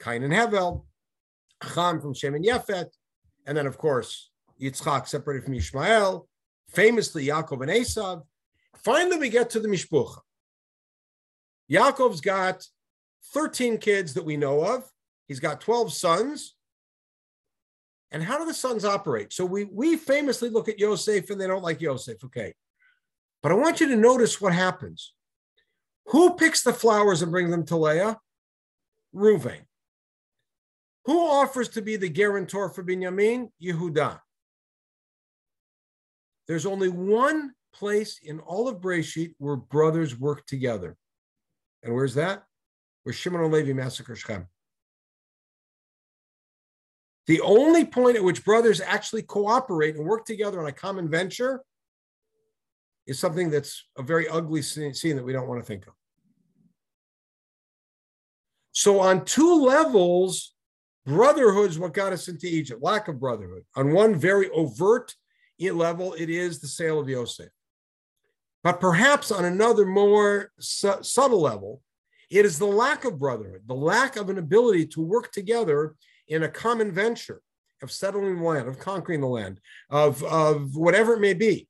Cain 0.00 0.22
and 0.22 0.32
Hevel, 0.32 0.84
Ham 1.62 2.00
from 2.00 2.14
Shem 2.14 2.34
and 2.34 2.44
Yefet, 2.44 2.88
and 3.46 3.56
then, 3.56 3.66
of 3.66 3.78
course, 3.78 4.30
Yitzchak 4.60 5.08
separated 5.08 5.44
from 5.44 5.54
Ishmael, 5.54 6.28
famously 6.70 7.26
Yaakov 7.26 7.62
and 7.62 7.70
Esav. 7.70 8.22
Finally, 8.84 9.18
we 9.18 9.28
get 9.28 9.50
to 9.50 9.60
the 9.60 9.68
Mishpucha. 9.68 10.18
Yaakov's 11.70 12.20
got 12.20 12.64
13 13.32 13.78
kids 13.78 14.14
that 14.14 14.24
we 14.24 14.36
know 14.36 14.62
of. 14.62 14.84
He's 15.26 15.40
got 15.40 15.60
12 15.60 15.92
sons. 15.92 16.54
And 18.10 18.22
how 18.22 18.38
do 18.38 18.44
the 18.44 18.54
sons 18.54 18.84
operate? 18.84 19.32
So 19.32 19.46
we, 19.46 19.64
we 19.64 19.96
famously 19.96 20.50
look 20.50 20.68
at 20.68 20.78
Yosef 20.78 21.30
and 21.30 21.40
they 21.40 21.46
don't 21.46 21.62
like 21.62 21.80
Yosef. 21.80 22.22
Okay. 22.24 22.52
But 23.42 23.52
I 23.52 23.54
want 23.54 23.80
you 23.80 23.88
to 23.88 23.96
notice 23.96 24.40
what 24.40 24.52
happens. 24.52 25.14
Who 26.06 26.34
picks 26.34 26.62
the 26.62 26.72
flowers 26.72 27.22
and 27.22 27.30
brings 27.30 27.50
them 27.50 27.64
to 27.66 27.76
Leah? 27.76 28.18
Reuven. 29.14 29.60
Who 31.04 31.18
offers 31.18 31.68
to 31.70 31.82
be 31.82 31.96
the 31.96 32.08
guarantor 32.08 32.68
for 32.68 32.84
Binyamin? 32.84 33.48
Yehuda. 33.62 34.20
There's 36.46 36.66
only 36.66 36.88
one 36.88 37.52
place 37.72 38.18
in 38.22 38.40
all 38.40 38.68
of 38.68 38.80
Breshit 38.80 39.34
where 39.38 39.56
brothers 39.56 40.18
work 40.18 40.46
together. 40.46 40.96
And 41.82 41.94
where's 41.94 42.14
that? 42.14 42.44
Where 43.02 43.12
Shimon 43.12 43.42
and 43.42 43.52
Levi 43.52 43.72
massacre 43.72 44.14
Shechem. 44.14 44.46
The 47.26 47.40
only 47.40 47.84
point 47.84 48.16
at 48.16 48.24
which 48.24 48.44
brothers 48.44 48.80
actually 48.80 49.22
cooperate 49.22 49.96
and 49.96 50.04
work 50.04 50.24
together 50.24 50.60
on 50.60 50.66
a 50.66 50.72
common 50.72 51.08
venture 51.08 51.62
is 53.06 53.18
something 53.18 53.50
that's 53.50 53.84
a 53.96 54.02
very 54.02 54.28
ugly 54.28 54.62
scene 54.62 55.16
that 55.16 55.24
we 55.24 55.32
don't 55.32 55.48
want 55.48 55.60
to 55.60 55.66
think 55.66 55.86
of. 55.86 55.94
So, 58.72 59.00
on 59.00 59.24
two 59.24 59.62
levels, 59.62 60.54
brotherhood 61.04 61.70
is 61.70 61.78
what 61.78 61.92
got 61.92 62.12
us 62.12 62.28
into 62.28 62.46
Egypt, 62.46 62.82
lack 62.82 63.08
of 63.08 63.20
brotherhood. 63.20 63.64
On 63.76 63.92
one 63.92 64.14
very 64.14 64.48
overt 64.50 65.14
level, 65.60 66.14
it 66.14 66.28
is 66.28 66.60
the 66.60 66.66
sale 66.66 66.98
of 66.98 67.08
Yosef. 67.08 67.50
But 68.64 68.80
perhaps 68.80 69.30
on 69.30 69.44
another 69.44 69.86
more 69.86 70.50
su- 70.58 71.02
subtle 71.02 71.40
level, 71.40 71.82
it 72.30 72.44
is 72.44 72.58
the 72.58 72.66
lack 72.66 73.04
of 73.04 73.18
brotherhood, 73.18 73.62
the 73.66 73.74
lack 73.74 74.16
of 74.16 74.30
an 74.30 74.38
ability 74.38 74.86
to 74.86 75.02
work 75.02 75.30
together 75.32 75.94
in 76.28 76.44
a 76.44 76.48
common 76.48 76.90
venture 76.90 77.42
of 77.82 77.92
settling 77.92 78.38
the 78.38 78.42
land, 78.42 78.68
of 78.68 78.78
conquering 78.78 79.20
the 79.20 79.26
land, 79.26 79.60
of, 79.90 80.22
of 80.24 80.74
whatever 80.76 81.14
it 81.14 81.20
may 81.20 81.34
be. 81.34 81.68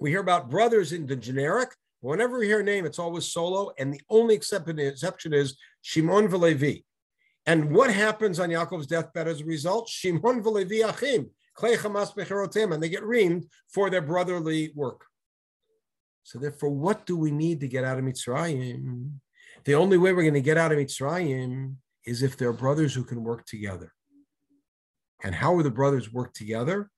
We 0.00 0.10
hear 0.10 0.20
about 0.20 0.50
brothers 0.50 0.92
in 0.92 1.06
the 1.06 1.14
generic. 1.14 1.70
Whenever 2.00 2.38
we 2.38 2.46
hear 2.46 2.60
a 2.60 2.64
name, 2.64 2.86
it's 2.86 2.98
always 2.98 3.26
solo, 3.26 3.70
and 3.78 3.92
the 3.92 4.00
only 4.08 4.34
exception 4.34 5.34
is 5.34 5.58
Shimon 5.82 6.28
Velevi. 6.28 6.84
And 7.44 7.70
what 7.74 7.92
happens 7.92 8.40
on 8.40 8.48
Yaakov's 8.48 8.86
deathbed 8.86 9.28
as 9.28 9.42
a 9.42 9.44
result? 9.44 9.88
Shimon 9.90 10.42
Velevi 10.42 10.82
Achim, 10.88 11.30
and 12.72 12.82
they 12.82 12.88
get 12.88 13.02
reamed 13.02 13.44
for 13.68 13.90
their 13.90 14.00
brotherly 14.00 14.72
work. 14.74 15.04
So 16.22 16.38
therefore, 16.38 16.70
what 16.70 17.04
do 17.04 17.18
we 17.18 17.30
need 17.30 17.60
to 17.60 17.68
get 17.68 17.84
out 17.84 17.98
of 17.98 18.04
Mitzrayim? 18.04 19.10
The 19.64 19.74
only 19.74 19.98
way 19.98 20.14
we're 20.14 20.22
going 20.22 20.32
to 20.34 20.40
get 20.40 20.56
out 20.56 20.72
of 20.72 20.78
Mitzrayim 20.78 21.74
is 22.06 22.22
if 22.22 22.38
there 22.38 22.48
are 22.48 22.54
brothers 22.54 22.94
who 22.94 23.04
can 23.04 23.22
work 23.22 23.44
together. 23.44 23.92
And 25.22 25.34
how 25.34 25.54
are 25.56 25.62
the 25.62 25.70
brothers 25.70 26.10
work 26.10 26.32
together? 26.32 26.90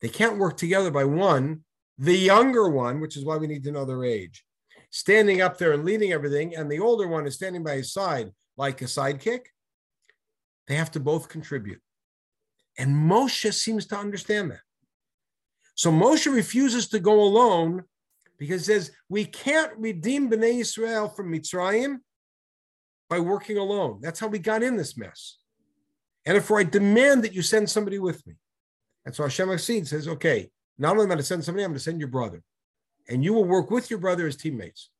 They 0.00 0.08
can't 0.08 0.38
work 0.38 0.56
together 0.56 0.90
by 0.90 1.04
one, 1.04 1.64
the 1.98 2.16
younger 2.16 2.68
one, 2.68 3.00
which 3.00 3.16
is 3.16 3.24
why 3.24 3.36
we 3.36 3.46
need 3.46 3.64
to 3.64 3.72
know 3.72 3.84
their 3.84 4.04
age, 4.04 4.44
standing 4.90 5.40
up 5.40 5.58
there 5.58 5.72
and 5.72 5.84
leading 5.84 6.12
everything, 6.12 6.56
and 6.56 6.70
the 6.70 6.78
older 6.78 7.08
one 7.08 7.26
is 7.26 7.34
standing 7.34 7.64
by 7.64 7.76
his 7.76 7.92
side 7.92 8.30
like 8.56 8.80
a 8.80 8.86
sidekick. 8.86 9.46
They 10.68 10.76
have 10.76 10.90
to 10.92 11.00
both 11.00 11.28
contribute. 11.28 11.80
And 12.78 12.94
Moshe 12.94 13.52
seems 13.54 13.86
to 13.86 13.96
understand 13.96 14.52
that. 14.52 14.60
So 15.74 15.90
Moshe 15.90 16.32
refuses 16.32 16.88
to 16.88 17.00
go 17.00 17.20
alone 17.22 17.84
because 18.38 18.66
he 18.66 18.72
says, 18.72 18.92
we 19.08 19.24
can't 19.24 19.76
redeem 19.76 20.30
Bnei 20.30 20.60
Israel 20.60 21.08
from 21.08 21.32
Mitzrayim 21.32 21.96
by 23.10 23.18
working 23.18 23.58
alone. 23.58 23.98
That's 24.00 24.20
how 24.20 24.28
we 24.28 24.38
got 24.38 24.62
in 24.62 24.76
this 24.76 24.96
mess. 24.96 25.38
And 26.24 26.36
if 26.36 26.50
I 26.50 26.62
demand 26.62 27.24
that 27.24 27.32
you 27.32 27.42
send 27.42 27.68
somebody 27.68 27.98
with 27.98 28.24
me. 28.26 28.34
And 29.06 29.14
so 29.14 29.22
Hashem 29.22 29.48
Aksid 29.48 29.86
says, 29.86 30.06
okay, 30.06 30.50
not 30.78 30.92
only 30.92 31.04
am 31.04 31.10
I 31.10 31.14
going 31.14 31.18
to 31.18 31.24
send 31.24 31.44
somebody, 31.44 31.64
I'm 31.64 31.70
going 31.70 31.78
to 31.78 31.84
send 31.84 31.98
your 31.98 32.08
brother. 32.08 32.42
And 33.08 33.24
you 33.24 33.32
will 33.34 33.44
work 33.44 33.70
with 33.70 33.90
your 33.90 33.98
brother 33.98 34.26
as 34.26 34.36
teammates. 34.36 34.90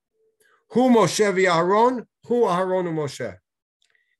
Who 0.70 0.90
Moshe 0.90 1.20
Aharon? 1.20 2.06
Who 2.26 2.42
Aharon 2.42 2.86
Moshe? 2.92 3.36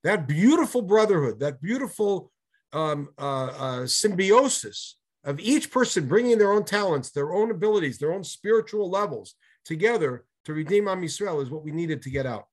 That 0.05 0.29
beautiful 0.29 0.83
brotherhood, 0.83 1.41
that 1.41 1.61
beautiful 1.61 2.31
um, 2.73 3.09
uh, 3.19 3.47
uh, 3.47 3.87
symbiosis 3.87 4.97
of 5.25 5.41
each 5.41 5.71
person 5.71 6.07
bringing 6.07 6.39
their 6.39 6.53
own 6.53 6.65
talents, 6.65 7.11
their 7.11 7.33
own 7.33 7.51
abilities, 7.51 7.99
their 7.99 8.13
own 8.13 8.25
spiritual 8.25 8.89
levels 8.89 9.35
together 9.65 10.25
to 10.45 10.55
redeem 10.55 10.89
Am 10.89 11.03
Yisrael 11.03 11.43
is 11.43 11.51
what 11.51 11.65
we 11.65 11.73
needed 11.73 12.03
to 12.03 12.11
get 12.11 12.25
out. 12.25 12.47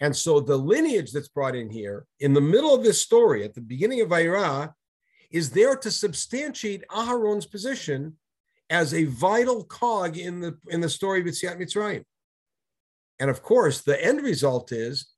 And 0.00 0.14
so 0.14 0.40
the 0.40 0.56
lineage 0.56 1.12
that's 1.12 1.28
brought 1.28 1.54
in 1.54 1.70
here, 1.70 2.06
in 2.18 2.34
the 2.34 2.40
middle 2.40 2.74
of 2.74 2.82
this 2.82 3.00
story, 3.00 3.44
at 3.44 3.54
the 3.54 3.60
beginning 3.60 4.00
of 4.00 4.08
Va'era, 4.08 4.74
is 5.32 5.50
there 5.50 5.76
to 5.76 5.90
substantiate 5.90 6.84
Aharon's 6.88 7.46
position 7.46 8.16
as 8.72 8.94
a 8.94 9.04
vital 9.04 9.64
cog 9.64 10.16
in 10.16 10.40
the 10.40 10.56
in 10.68 10.80
the 10.80 10.88
story 10.88 11.20
of 11.20 11.26
Yetziat 11.26 11.60
Mitzrayim. 11.60 12.04
And 13.20 13.30
of 13.30 13.42
course, 13.42 13.82
the 13.82 14.02
end 14.02 14.22
result 14.22 14.72
is 14.72 15.08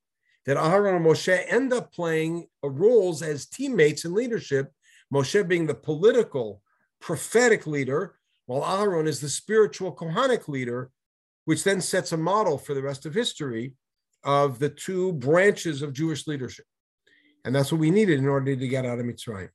that 0.47 0.57
Aharon 0.57 0.97
and 0.97 1.07
Moshe 1.07 1.45
end 1.49 1.73
up 1.73 1.93
playing 1.93 2.49
uh, 2.63 2.69
roles 2.69 3.23
as 3.23 3.47
teammates 3.47 4.05
in 4.05 4.13
leadership, 4.13 4.73
Moshe 5.13 5.47
being 5.49 5.67
the 5.67 5.75
political, 5.75 6.63
prophetic 7.01 7.67
leader, 7.67 8.17
while 8.47 8.63
Aharon 8.63 9.07
is 9.07 9.21
the 9.21 9.29
spiritual, 9.29 9.95
Kohanic 9.95 10.49
leader, 10.49 10.91
which 11.45 11.65
then 11.65 11.81
sets 11.81 12.13
a 12.13 12.17
model 12.17 12.59
for 12.59 12.75
the 12.75 12.83
rest 12.83 13.07
of 13.07 13.15
history 13.15 13.75
of 14.25 14.59
the 14.59 14.69
two 14.69 15.13
branches 15.13 15.81
of 15.81 15.93
Jewish 15.93 16.27
leadership. 16.27 16.67
And 17.45 17.55
that's 17.55 17.71
what 17.71 17.81
we 17.81 17.91
needed 17.91 18.19
in 18.19 18.27
order 18.27 18.57
to 18.57 18.69
get 18.69 18.85
out 18.85 18.99
of 18.99 19.07
Mitzrayim. 19.07 19.51